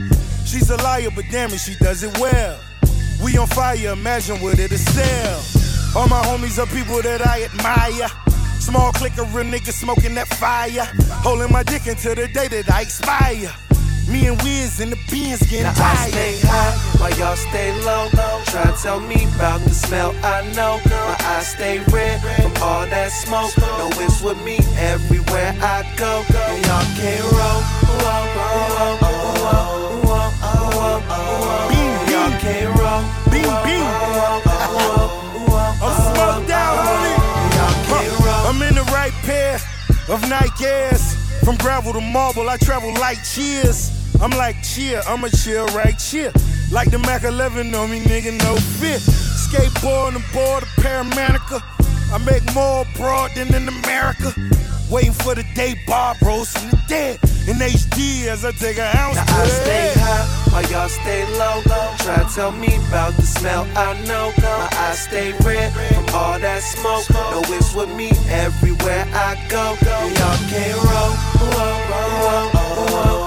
She's 0.47 0.71
a 0.71 0.77
liar, 0.77 1.11
but 1.15 1.25
damn 1.31 1.51
it, 1.53 1.59
she 1.59 1.75
does 1.77 2.03
it 2.03 2.17
well. 2.19 2.59
We 3.23 3.37
on 3.39 3.47
fire, 3.49 3.93
imagine 3.93 4.41
what 4.41 4.59
it'll 4.59 4.79
sell. 4.79 6.01
All 6.01 6.09
my 6.09 6.23
homies 6.23 6.59
are 6.59 6.67
people 6.67 7.03
that 7.03 7.27
I 7.27 7.45
admire. 7.45 8.09
Small 8.61 8.93
clique 8.93 9.19
of 9.19 9.35
real 9.35 9.47
niggas 9.47 9.75
smoking 9.75 10.15
that 10.15 10.29
fire. 10.29 10.89
Holding 11.23 11.53
my 11.53 11.63
dick 11.63 11.87
until 11.87 12.15
the 12.15 12.29
day 12.29 12.49
that 12.49 12.71
I 12.71 12.83
expire. 12.83 13.53
Me 14.09 14.27
and 14.27 14.41
Wiz 14.43 14.81
in 14.81 14.91
the 14.91 14.99
beans 15.11 15.41
getting 15.49 15.65
Now 15.65 15.75
I 15.79 16.09
stay 16.11 16.39
high 16.43 16.73
while 17.01 17.15
y'all 17.19 17.37
stay 17.37 17.73
low. 17.85 18.09
Try 18.47 18.65
to 18.65 18.77
tell 18.83 19.01
me 19.01 19.25
about 19.35 19.61
the 19.63 19.71
smell 19.71 20.15
I 20.23 20.43
know. 20.55 20.81
My 20.85 21.17
eyes 21.25 21.49
stay 21.49 21.79
red 21.91 22.21
from 22.43 22.53
all 22.63 22.87
that 22.87 23.09
smoke. 23.09 23.57
No, 23.59 23.89
it's 24.05 24.21
with 24.23 24.43
me 24.45 24.59
everywhere 24.77 25.57
I 25.61 25.83
go. 25.97 26.23
And 26.37 26.67
y'all 26.67 26.85
can't 27.01 27.25
roll. 27.33 27.61
Ooh, 27.89 28.05
oh, 28.05 28.25
oh, 28.37 28.69
oh, 28.75 29.05
ooh, 29.05 29.45
oh, 29.45 29.73
oh, 30.05 30.65
oh, 30.75 31.03
oh. 31.09 31.73
And 31.73 32.11
y'all 32.11 32.35
can't 32.45 32.71
roll. 32.79 33.03
Beam, 33.33 33.53
beam. 33.65 33.89
I'm 35.81 35.95
smoked 36.13 36.51
out, 36.51 36.77
homie. 36.85 37.17
Huh. 37.89 38.51
I'm 38.51 38.63
in 38.63 38.75
the 38.75 38.85
right 38.93 39.13
pair 39.25 39.55
of 40.09 40.21
Nikes. 40.29 41.24
From 41.45 41.57
gravel 41.57 41.93
to 41.93 42.01
marble, 42.01 42.49
I 42.49 42.57
travel 42.57 42.93
like 42.95 43.23
cheers. 43.23 43.91
I'm 44.23 44.31
like 44.31 44.57
cheer, 44.63 45.03
I'ma 45.07 45.29
chill 45.29 45.67
right 45.69 45.99
cheer. 45.99 46.33
Like 46.73 46.91
the 46.91 46.99
Mac 46.99 47.25
11 47.25 47.75
on 47.75 47.91
me, 47.91 48.01
nigga, 48.01 48.33
no 48.43 48.57
fear. 48.57 48.97
Skateboard 48.97 50.17
and 50.17 50.25
board, 50.33 50.63
a 50.63 50.67
paramanica. 50.81 51.63
I 52.13 52.19
make 52.25 52.43
more 52.55 52.87
abroad 52.89 53.33
than 53.35 53.55
in 53.55 53.69
America. 53.69 54.33
Waiting 54.91 55.13
for 55.13 55.35
the 55.35 55.45
day 55.55 55.75
Bob 55.87 56.17
rose 56.23 56.51
from 56.51 56.71
the 56.71 56.81
dead. 56.89 57.19
In 57.47 57.57
HD 57.57 58.27
as 58.29 58.43
I 58.45 58.53
take 58.53 58.79
an 58.79 58.89
ounce 58.97 59.17
Now 59.17 59.43
I 59.43 59.47
stay 59.47 59.93
high 59.97 60.45
while 60.55 60.71
y'all 60.71 60.89
stay 60.89 61.25
low. 61.37 61.61
Try 61.99 62.23
to 62.23 62.35
tell 62.35 62.53
me 62.53 62.77
about 62.89 63.13
the 63.15 63.23
smell 63.23 63.67
I 63.77 64.01
know. 64.07 64.33
My 64.39 64.69
eyes 64.87 65.01
stay 65.01 65.33
red 65.45 65.73
from 65.73 66.15
all 66.15 66.39
that 66.39 66.63
smoke. 66.63 67.11
No, 67.11 67.43
it's 67.53 67.75
with 67.75 67.91
me 67.91 68.13
everywhere 68.31 69.05
I 69.13 69.35
go. 69.49 69.77
And 69.77 70.17
y'all 70.17 70.39
can't 70.49 70.79
roll. 70.89 71.15
Oh, 71.57 71.91
oh, 71.91 73.24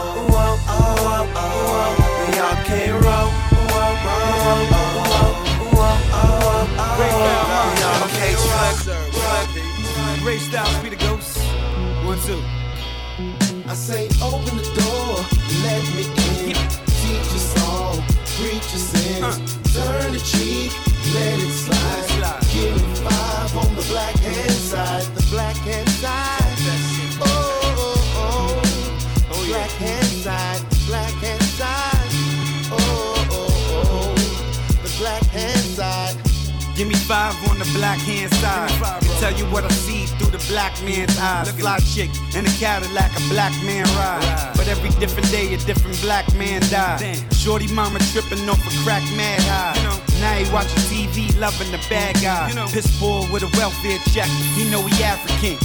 you 39.38 39.46
what 39.46 39.64
I 39.64 39.70
see 39.70 40.06
through 40.18 40.32
the 40.32 40.44
black 40.50 40.74
man's 40.84 41.18
eyes. 41.20 41.52
Fly 41.52 41.80
chick 41.80 42.10
in 42.36 42.46
a 42.46 42.54
Cadillac, 42.60 43.12
a 43.16 43.22
black 43.30 43.54
man 43.64 43.86
ride. 43.96 44.54
But 44.56 44.68
every 44.68 44.90
different 45.00 45.30
day, 45.32 45.54
a 45.54 45.58
different 45.58 46.00
black 46.02 46.26
man 46.36 46.62
die. 46.70 47.16
Shorty 47.32 47.72
mama 47.74 48.00
tripping 48.12 48.48
off 48.50 48.60
a 48.66 48.74
crack 48.84 49.04
mad 49.16 49.42
high. 49.44 49.76
Now 50.20 50.34
he 50.34 50.52
watching 50.52 50.82
TV, 50.90 51.38
loving 51.40 51.72
the 51.72 51.80
bad 51.90 52.16
guy. 52.22 52.52
Piss 52.72 52.88
poor 53.00 53.26
with 53.32 53.44
a 53.44 53.52
welfare 53.58 54.00
check. 54.14 54.28
He 54.56 54.70
know 54.70 54.82
he 54.82 55.04
African. 55.04 55.58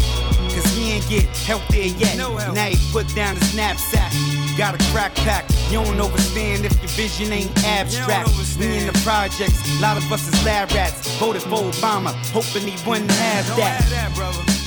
Cause 0.52 0.66
he 0.74 0.92
ain't 0.92 1.08
get 1.08 1.24
help 1.48 1.66
there 1.68 1.86
yet. 1.86 2.16
Now 2.18 2.66
he 2.66 2.76
put 2.92 3.08
down 3.14 3.36
his 3.36 3.54
knapsack. 3.56 4.12
Got 4.58 4.74
a 4.74 4.92
crack 4.92 5.14
pack. 5.14 5.48
You 5.70 5.82
don't 5.82 5.98
understand 5.98 6.66
if 6.66 6.78
your 6.80 6.90
vision 6.90 7.32
ain't 7.32 7.64
abstract. 7.64 8.28
We 8.58 8.78
in 8.78 8.86
the 8.86 8.92
projects, 9.02 9.58
a 9.78 9.80
lot 9.80 9.96
of 9.96 10.12
us 10.12 10.28
is 10.28 10.44
lab 10.44 10.70
rats. 10.72 11.08
Voted 11.18 11.42
for 11.42 11.72
Obama, 11.72 12.12
hoping 12.30 12.68
he 12.68 12.76
wouldn't 12.88 13.10
have 13.10 13.56
that. 13.56 13.80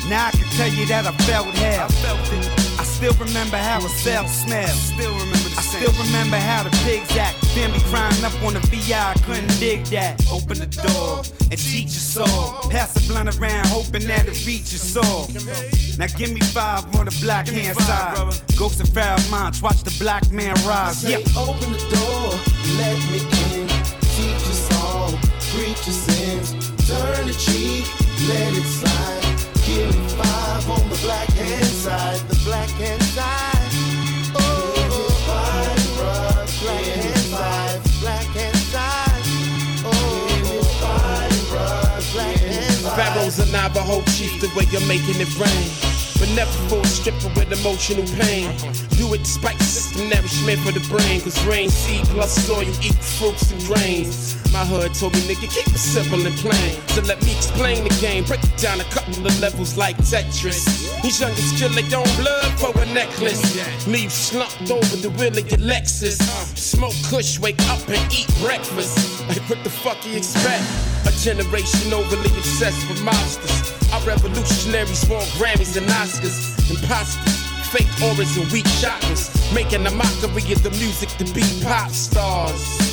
Now 0.09 0.27
I 0.27 0.31
can 0.31 0.49
tell 0.57 0.69
you 0.69 0.85
that 0.87 1.05
I 1.05 1.11
felt 1.23 1.47
hell. 1.55 1.87
I 1.89 2.54
still 2.95 3.13
remember 3.25 3.57
how 3.57 3.79
a 3.79 3.89
cell 3.89 4.25
smelled. 4.27 4.69
Still 4.69 5.11
remember 5.11 5.49
I 5.57 5.61
still 5.61 5.91
remember 6.05 6.37
how 6.37 6.63
the 6.63 6.71
pigs 6.87 7.15
act. 7.17 7.35
Family 7.53 7.79
crying 7.91 8.23
up 8.23 8.33
on 8.43 8.53
the 8.53 8.61
VI, 8.71 9.11
I 9.11 9.13
couldn't 9.25 9.59
dig 9.59 9.83
that. 9.87 10.23
Open 10.31 10.59
the 10.59 10.67
door 10.67 11.23
and 11.51 11.59
teach 11.59 11.91
us 11.99 12.17
all. 12.17 12.69
Pass 12.71 12.93
the 12.93 13.01
blunt 13.11 13.37
around, 13.37 13.67
hoping 13.67 14.07
that 14.07 14.27
it 14.27 14.45
reach 14.45 14.73
us 14.73 14.95
all. 14.95 15.27
Now 15.99 16.07
give 16.17 16.31
me 16.31 16.41
five 16.55 16.83
on 16.95 17.05
the 17.05 17.17
black 17.21 17.47
hand 17.47 17.77
side. 17.77 18.15
Ghost 18.57 18.79
and 18.79 18.89
foul 18.89 19.19
minds, 19.29 19.61
watch 19.61 19.83
the 19.83 19.95
black 19.99 20.31
man 20.31 20.55
rise. 20.65 21.03
Yeah. 21.03 21.17
open 21.35 21.73
the 21.73 21.83
door, 21.91 22.31
let 22.79 22.97
me 23.11 23.19
in. 23.51 23.67
Teach 24.15 24.43
us 24.53 24.69
all, 24.79 25.11
preach 25.51 25.83
your 25.85 25.99
sins. 26.07 26.51
Turn 26.87 27.27
the 27.27 27.33
cheek, 27.33 27.85
let 28.29 28.53
it 28.55 28.63
slide. 28.63 29.24
The. 29.75 29.83
Oh. 34.33 34.71
Oh. 39.83 40.15
Pharaoh's 42.95 43.39
a 43.39 43.51
Navajo 43.51 44.01
chief, 44.13 44.39
the 44.39 44.47
way 44.55 44.65
you're 44.71 44.79
making 44.87 45.19
it 45.19 45.27
rain. 45.37 45.69
But 46.17 46.29
never 46.35 46.51
for 46.69 46.79
a 46.79 46.87
stripper 46.87 47.27
with 47.35 47.51
emotional 47.51 48.05
pain. 48.23 48.55
Do 48.91 49.13
it 49.13 49.19
despite 49.19 49.59
system 49.61 50.07
nourishment 50.09 50.59
for 50.61 50.71
the 50.71 50.79
brain. 50.87 51.19
Cause 51.19 51.45
rain, 51.45 51.69
seed 51.69 52.05
plus 52.05 52.33
soil 52.47 52.61
eat 52.81 52.95
fruits 52.95 53.51
and 53.51 53.61
grains. 53.65 54.44
My 54.55 54.63
hood 54.63 54.95
told 54.95 55.11
me, 55.11 55.19
nigga, 55.27 55.51
keep 55.51 55.67
it 55.67 55.77
simple 55.77 56.25
and 56.25 56.33
plain. 56.39 56.79
So 56.95 57.01
let 57.01 57.19
me 57.27 57.35
explain 57.35 57.83
the 57.83 57.91
game. 57.99 58.23
Break 58.23 58.39
it 58.39 58.55
down 58.55 58.79
a 58.79 58.85
couple 58.85 59.27
of 59.27 59.35
levels 59.41 59.75
like 59.75 59.97
Tetris. 59.97 60.63
These 61.03 61.19
youngest 61.19 61.59
kill 61.59 61.75
their 61.75 61.83
own 61.99 62.07
blood 62.15 62.47
for 62.55 62.71
a 62.79 62.85
necklace. 62.95 63.43
Leave 63.85 64.13
slumped 64.13 64.71
over 64.71 64.95
the 64.95 65.11
wheel 65.19 65.35
of 65.35 65.43
your 65.51 65.59
Lexus. 65.59 66.23
Smoke 66.55 66.95
kush, 67.11 67.37
wake 67.37 67.59
up 67.67 67.83
and 67.89 67.99
eat 68.15 68.31
breakfast. 68.39 68.95
Like, 69.27 69.43
what 69.51 69.61
the 69.65 69.69
fuck 69.69 69.99
you 70.07 70.15
expect? 70.15 70.63
A 71.03 71.11
generation 71.19 71.91
overly 71.91 72.31
obsessed 72.39 72.87
with 72.87 73.03
monsters. 73.03 73.75
Our 73.91 74.07
revolutionaries 74.07 75.03
want 75.11 75.27
Grammys 75.35 75.75
and 75.75 75.85
Oscars. 75.99 76.71
Imposters, 76.71 77.43
fake 77.75 77.91
auras 78.07 78.31
and 78.37 78.49
weak 78.55 78.63
chakras. 78.79 79.35
Making 79.53 79.85
a 79.85 79.91
mockery 79.91 80.47
of 80.55 80.63
the 80.63 80.71
music 80.79 81.09
to 81.19 81.25
be 81.35 81.43
pop 81.59 81.91
stars. 81.91 82.84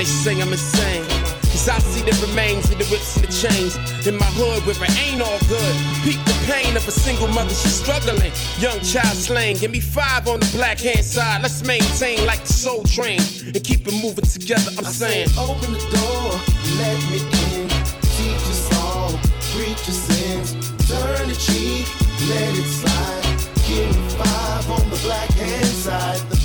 They 0.00 0.06
say 0.06 0.40
I'm 0.40 0.48
insane. 0.50 1.04
Cause 1.52 1.68
I 1.68 1.78
see 1.78 2.00
the 2.00 2.16
remains 2.26 2.64
of 2.72 2.78
the 2.78 2.86
whips 2.86 3.16
and 3.16 3.28
the 3.28 3.32
chains. 3.36 3.76
In 4.06 4.16
my 4.16 4.24
hood 4.32 4.64
where 4.64 4.72
it 4.80 4.96
ain't 4.96 5.20
all 5.20 5.38
good. 5.44 5.74
Peep 6.00 6.16
the 6.24 6.32
pain 6.48 6.74
of 6.74 6.88
a 6.88 6.90
single 6.90 7.28
mother, 7.28 7.52
she's 7.52 7.84
struggling. 7.84 8.32
Young 8.56 8.80
child 8.80 9.12
slain. 9.12 9.58
Give 9.58 9.70
me 9.70 9.80
five 9.80 10.26
on 10.26 10.40
the 10.40 10.48
black 10.56 10.80
hand 10.80 11.04
side. 11.04 11.42
Let's 11.42 11.62
maintain 11.66 12.24
like 12.24 12.40
the 12.48 12.52
soul 12.54 12.82
train. 12.84 13.20
And 13.44 13.62
keep 13.62 13.86
it 13.86 13.92
moving 13.92 14.24
together, 14.24 14.72
I'm 14.78 14.88
saying. 14.88 15.28
Open 15.36 15.68
the 15.68 15.84
door, 15.92 16.32
let 16.80 16.96
me 17.12 17.20
in. 17.60 17.68
Teach 18.16 18.44
us 18.48 18.72
all, 18.80 19.12
preach 19.52 19.84
your 19.84 20.00
sins. 20.00 20.56
Turn 20.88 21.28
the 21.28 21.36
cheek, 21.36 21.84
let 22.32 22.56
it 22.56 22.64
slide. 22.64 23.20
Give 23.68 23.84
me 23.84 24.08
five 24.16 24.64
on 24.64 24.88
the 24.88 24.96
black 25.04 25.28
hand 25.36 25.66
side. 25.66 26.20
The 26.32 26.39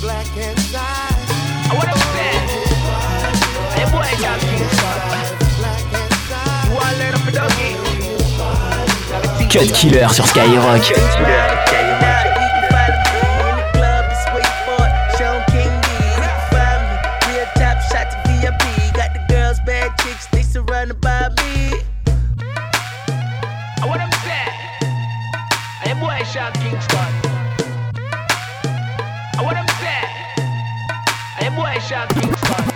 Cut 9.56 9.72
Killer 9.72 10.06
sur 10.12 10.26
Skyrock. 10.26 10.82
Sean 15.16 15.42
King 15.46 15.80
D, 15.80 15.88
you 15.88 16.20
can 16.20 16.38
find 16.50 16.74
me. 16.76 17.32
Real 17.32 17.46
top 17.54 17.96
shot 31.88 32.08
to 32.10 32.75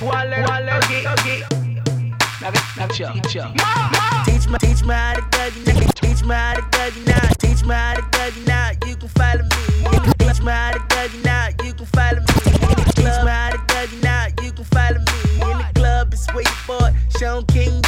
One 0.00 0.30
learn, 0.30 0.44
one 0.44 0.64
learn, 0.64 0.82
okay, 0.84 1.06
okay. 1.06 1.42
Teach 4.24 4.48
me, 4.48 4.56
teach 4.58 4.82
me 4.84 4.94
how 4.94 5.14
to 5.14 5.20
Dougie 5.20 5.66
now. 5.66 5.90
Teach 5.94 6.22
me 6.22 6.34
how 6.34 6.54
to 6.54 6.62
Dougie 6.62 7.06
now. 7.06 7.28
Teach 7.38 7.62
me 7.64 7.74
how 7.74 7.94
to 7.94 8.40
now. 8.46 8.70
You 8.86 8.96
can 8.96 9.08
follow 9.08 9.42
me. 9.42 9.48
Teach 10.18 10.40
me 10.40 10.52
how 10.52 10.70
to 10.72 10.78
now. 11.24 11.48
You 11.62 11.72
can 11.74 11.86
follow 11.86 12.20
me. 12.20 12.26
Teach 12.94 13.20
me 13.24 13.30
how 13.30 13.50
to 13.50 13.58
Dougie 13.58 14.02
now. 14.02 14.26
You 14.42 14.52
can 14.52 14.64
follow 14.64 14.98
me. 14.98 15.50
In 15.50 15.58
the 15.58 15.66
club, 15.74 16.12
it's 16.14 16.32
wait 16.34 16.48
for 16.48 16.90
Sean 17.18 17.44
King 17.46 17.82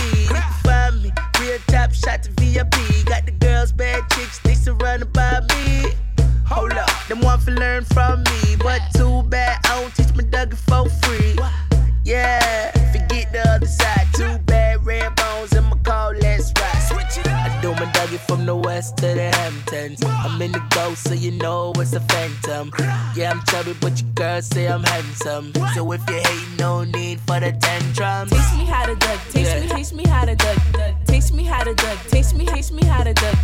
to 31.75 31.87
duck. 31.87 31.99
Teach 32.09 32.35
me, 32.35 32.47
teach 32.47 32.73
me 32.73 32.85
how 32.85 33.05
to 33.05 33.15
duck. 33.15 33.40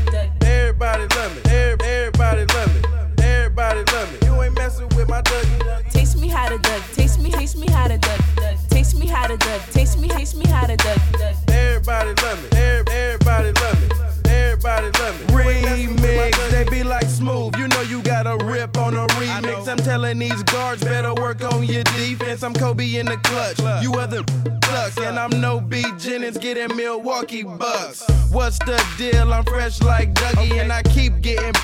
These 20.28 20.42
guards 20.44 20.82
better 20.82 21.14
work 21.14 21.42
on 21.52 21.64
your 21.64 21.84
defense. 21.84 22.42
I'm 22.42 22.54
Kobe 22.54 22.96
in 22.96 23.06
the 23.06 23.16
clutch. 23.18 23.58
You 23.82 23.92
other 23.94 24.24
sucks, 24.64 24.98
and 24.98 25.18
I'm 25.18 25.40
no 25.40 25.60
B 25.60 25.84
Jennings 25.98 26.38
getting 26.38 26.76
Milwaukee 26.76 27.42
Bucks. 27.42 28.04
What's 28.30 28.58
the 28.60 28.82
deal? 28.98 29.32
I'm 29.32 29.44
fresh 29.44 29.80
like 29.82 30.14
Dougie, 30.14 30.60
and 30.60 30.72
I 30.72 30.82
keep 30.82 31.20
getting. 31.20 31.54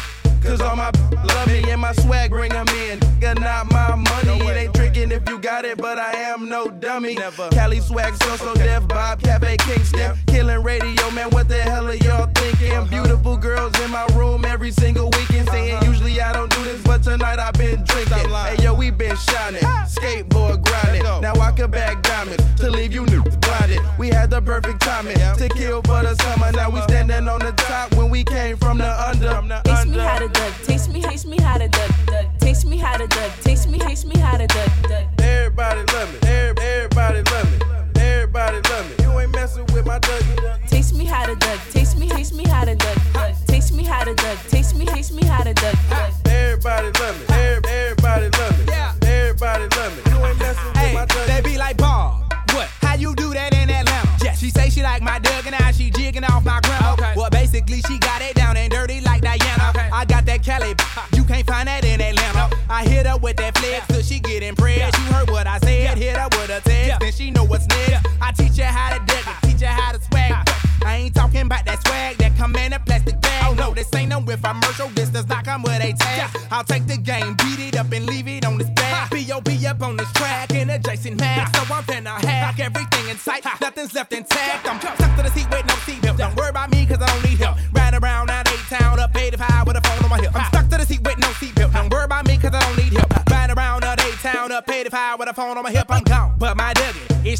Cause 0.43 0.61
all 0.61 0.77
my 0.77 0.91
love 1.25 1.47
me 1.49 1.63
and 1.71 1.81
my 1.81 1.93
swag 1.93 2.31
bring 2.31 2.53
'em 2.53 2.69
in. 2.69 2.99
Nigga, 3.23 3.41
not 3.41 3.71
my 3.71 3.95
money. 3.95 4.41
It 4.47 4.57
ain't 4.57 4.75
tricking 4.75 5.13
if 5.13 5.29
you 5.29 5.39
got 5.39 5.65
it, 5.65 5.79
but 5.79 5.99
I 5.99 6.13
am 6.13 6.49
no 6.49 6.69
dummy. 6.69 7.15
Never. 7.15 7.49
Cali 7.51 7.81
swag, 7.81 8.15
so 8.23 8.37
so 8.37 8.55
deaf, 8.55 8.87
Bob 8.89 9.23
Cafe 9.23 9.57
Kingston. 9.59 10.17
Killing 10.27 10.63
radio, 10.63 11.11
man, 11.11 11.31
what 11.31 11.49
the 11.49 11.61
hell 11.63 11.87
are 11.89 11.95
y'all 11.95 12.29
thinking? 12.35 12.87
Beautiful 12.89 13.37
girls 13.37 13.79
in 13.81 13.91
my 13.91 14.07
room 14.15 14.45
every 14.45 14.73
single 14.73 15.11
weekend. 15.11 15.49
Saying 15.51 15.83
usually 15.85 16.21
I 16.21 16.33
don't 16.33 16.51
do 16.51 16.63
this, 16.65 16.83
but 16.83 17.03
tonight 17.03 17.39
I've 17.39 17.55
been 17.55 17.85
drinking. 17.85 18.31
Hey 18.31 18.57
yo, 18.63 18.75
we 18.75 18.91
been 18.91 19.17
shining, 19.17 19.63
skateboard 19.87 20.63
grinding. 20.65 21.05
Now 21.21 21.35
I 21.41 21.53
can 21.53 21.71
back 21.71 22.03
diamonds 22.03 22.43
to 22.61 22.71
leave 22.71 22.93
you 22.93 23.05
niggas 23.05 23.41
blinded. 23.41 23.81
We 23.99 24.09
had 24.09 24.31
the 24.31 24.43
perfect 24.43 24.81
timing 24.81 25.17
to 25.17 25.49
kill 25.49 25.83
for 25.83 26.03
the 26.03 26.15
summer. 26.17 26.51
Now 26.53 26.71
we 26.71 26.81
standing 26.83 27.29
on 27.29 27.41
the 27.41 27.53
top 27.53 27.95
when 27.95 28.11
we 28.11 28.25
came 28.25 28.57
from 28.57 28.79
the 28.79 28.91
under. 29.09 29.63
Taste 29.65 29.87
me 29.87 29.99
how 29.99 30.19
to 30.19 30.29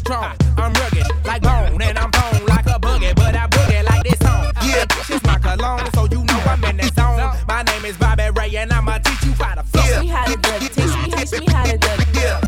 strong. 0.03 0.35
I'm 0.57 0.73
rugged 0.73 1.07
like 1.25 1.41
bone, 1.41 1.81
and 1.81 1.97
I'm 1.97 2.11
bone 2.11 2.45
like 2.45 2.65
a 2.67 2.79
boogie, 2.79 3.15
but 3.15 3.35
I 3.35 3.47
boogie 3.47 3.83
like 3.89 4.03
this 4.03 4.19
song. 4.19 4.45
Yeah, 4.63 4.85
my 5.25 5.37
cologne, 5.39 5.89
so 5.93 6.05
you 6.11 6.23
know 6.25 6.39
I'm 6.47 6.63
in 6.65 6.77
that 6.77 6.93
zone. 6.95 7.19
My 7.47 7.63
name 7.63 7.85
is 7.85 7.97
Bobby 7.97 8.29
Ray, 8.35 8.55
and 8.57 8.71
I'ma 8.71 8.97
teach 8.99 9.23
you 9.23 9.33
how 9.33 9.55
to 9.55 9.63
flow. 9.63 9.99
Me 10.01 10.07
how 10.07 10.25
to 10.25 10.35
duck. 10.37 10.59
Taste 10.59 10.97
me, 11.03 11.11
taste 11.11 11.39
me 11.39 11.45
how 11.51 11.63
to 11.65 11.77
duck. 11.77 11.99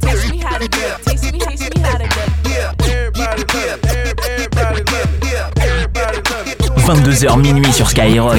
Taste 0.02 0.32
me 0.32 0.38
how 0.38 0.58
to 0.58 0.68
duck. 0.68 1.02
Taste 1.02 1.32
me, 1.32 1.39
taste 1.39 1.76
me 1.76 1.82
how 1.82 1.98
to 1.98 2.08
duck. 2.08 2.88
Everybody 2.88 3.44
love 3.54 3.84
me. 3.84 3.89
Every- 3.89 4.15
Everybody 4.26 4.84
love 4.91 5.12
me. 5.22 5.30
Everybody 5.62 6.18
love 6.30 6.46
me. 6.46 6.84
22h 6.86 7.38
minuit 7.38 7.74
sur 7.74 7.88
Skyrock. 7.89 8.36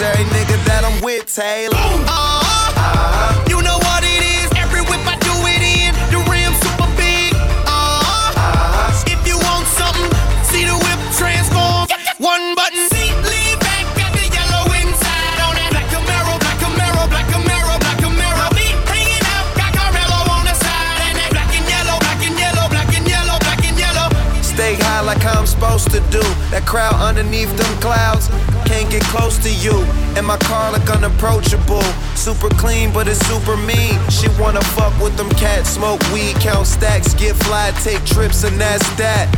Every 0.00 0.24
nigga 0.32 0.56
that 0.64 0.84
I'm 0.88 1.02
with, 1.04 1.26
Taylor. 1.26 1.76
Uh, 1.76 3.44
you 3.48 3.60
know 3.60 3.76
what 3.76 4.02
it 4.02 4.22
is. 4.24 4.48
Every 4.56 4.80
whip 4.80 5.04
I 5.04 5.18
do 5.20 5.34
it 5.52 5.60
in. 5.60 5.92
Your 6.08 6.24
rim 6.24 6.54
super 6.64 6.88
big. 6.96 7.34
Uh, 7.68 8.88
if 9.04 9.20
you 9.26 9.36
want 9.36 9.66
something, 9.68 10.08
see 10.48 10.64
the 10.64 10.76
whip 10.80 11.00
transform. 11.12 11.88
One 12.18 12.54
button. 12.54 12.88
The 12.88 13.04
the. 13.22 13.42
Stay 24.42 24.74
high 24.74 25.00
like 25.00 25.24
I'm 25.24 25.46
supposed 25.46 25.90
to 25.90 26.00
do. 26.12 26.20
That 26.52 26.64
crowd 26.66 26.94
underneath 26.94 27.50
them 27.56 27.80
clouds 27.80 28.28
can't 28.72 28.90
get 28.90 29.02
close 29.12 29.36
to 29.44 29.52
you. 29.52 29.76
And 30.16 30.26
my 30.26 30.38
car 30.38 30.72
look 30.72 30.88
unapproachable. 30.88 31.84
Super 32.16 32.48
clean, 32.56 32.90
but 32.92 33.06
it's 33.06 33.20
super 33.28 33.56
mean. 33.56 34.00
She 34.08 34.28
wanna 34.40 34.64
fuck 34.76 34.94
with 34.98 35.14
them 35.16 35.28
cats, 35.36 35.68
smoke 35.68 36.00
weed, 36.12 36.34
count 36.40 36.66
stacks, 36.66 37.12
get 37.14 37.36
fly, 37.44 37.70
take 37.84 38.02
trips, 38.06 38.44
and 38.44 38.58
that's 38.58 38.88
that. 38.96 39.28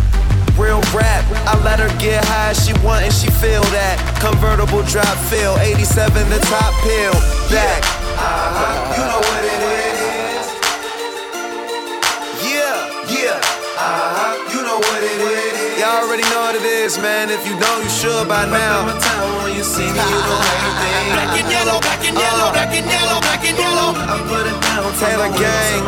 Real 0.56 0.80
rap, 0.94 1.24
I 1.50 1.58
let 1.66 1.80
her 1.80 1.90
get 1.98 2.24
high, 2.24 2.52
she 2.52 2.72
want 2.86 3.02
and 3.02 3.12
she 3.12 3.26
feel 3.42 3.64
that. 3.74 3.98
Convertible 4.22 4.86
drop 4.86 5.16
feel, 5.26 5.58
87 5.58 6.30
the 6.30 6.38
top 6.46 6.72
pill, 6.86 7.14
back. 7.50 7.82
Uh-huh. 8.14 8.94
You 8.94 9.02
know 9.10 9.18
what 9.18 9.42
it 9.42 9.60
is. 9.82 10.46
Yeah, 12.46 12.78
yeah. 13.10 13.82
Uh-huh. 13.82 14.54
You 14.54 14.62
know 14.62 14.78
what 14.78 15.02
it 15.02 15.18
is. 15.18 15.80
Y'all 15.80 16.06
already 16.06 16.22
know 16.30 16.46
what 16.46 16.54
it 16.54 16.62
is, 16.62 16.98
man. 16.98 17.30
If 17.30 17.42
you 17.48 17.58
know, 17.58 17.74
you 17.82 17.90
should 17.90 18.28
by 18.28 18.46
now 18.46 19.13
you 19.54 19.62
see 19.62 19.86
me, 19.86 20.02
you. 20.02 20.18
Black 21.14 21.38
and 21.38 21.46
yellow, 21.46 21.78
black 21.78 22.02
and 22.02 22.18
yellow, 22.18 22.50
uh, 22.50 22.52
black 22.52 22.74
and 22.74 22.86
yellow, 22.90 23.20
black 23.22 23.44
and 23.46 23.58
yellow. 23.58 23.94
I'm 23.94 24.26
putting 24.26 24.58
down 24.66 24.90
Taylor 24.98 25.30
Gang. 25.38 25.78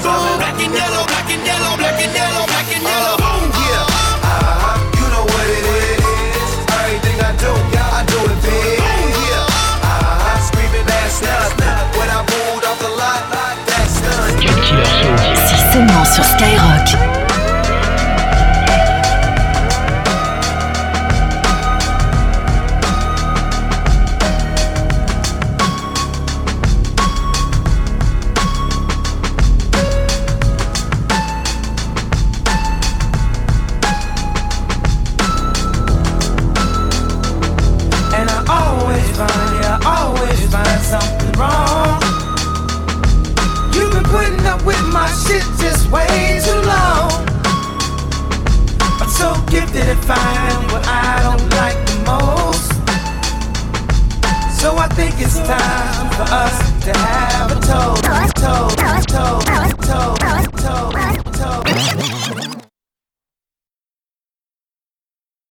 Boom, 0.00 0.40
black 0.40 0.56
and 0.56 0.72
yellow, 0.72 1.04
black 1.04 1.28
and 1.28 1.44
yellow, 1.44 1.76
black 1.76 2.00
and 2.00 2.12
yellow, 2.16 2.44
black 2.48 2.68
and 2.72 2.80
yellow. 2.80 3.20
Uh, 3.20 3.28
boom, 3.28 3.44
yeah. 3.60 4.24
Uh, 4.24 4.80
you 4.96 5.06
know 5.12 5.24
what 5.28 5.46
it 5.52 5.64
is. 5.68 6.48
Everything 6.80 7.20
I 7.20 7.32
do, 7.36 7.52
I 7.52 8.00
do 8.08 8.18
it 8.24 8.40
big. 8.40 8.80
Yeah. 8.80 9.84
Uh, 9.84 10.40
screaming 10.40 10.88
ass. 10.88 11.20
When 12.00 12.08
I 12.08 12.24
pulled 12.24 12.64
off 12.64 12.80
the 12.80 12.88
lot, 12.88 13.20
that's 13.68 14.00
done. 14.00 14.40
Sur 16.08 16.24
Skyrock. 16.24 17.19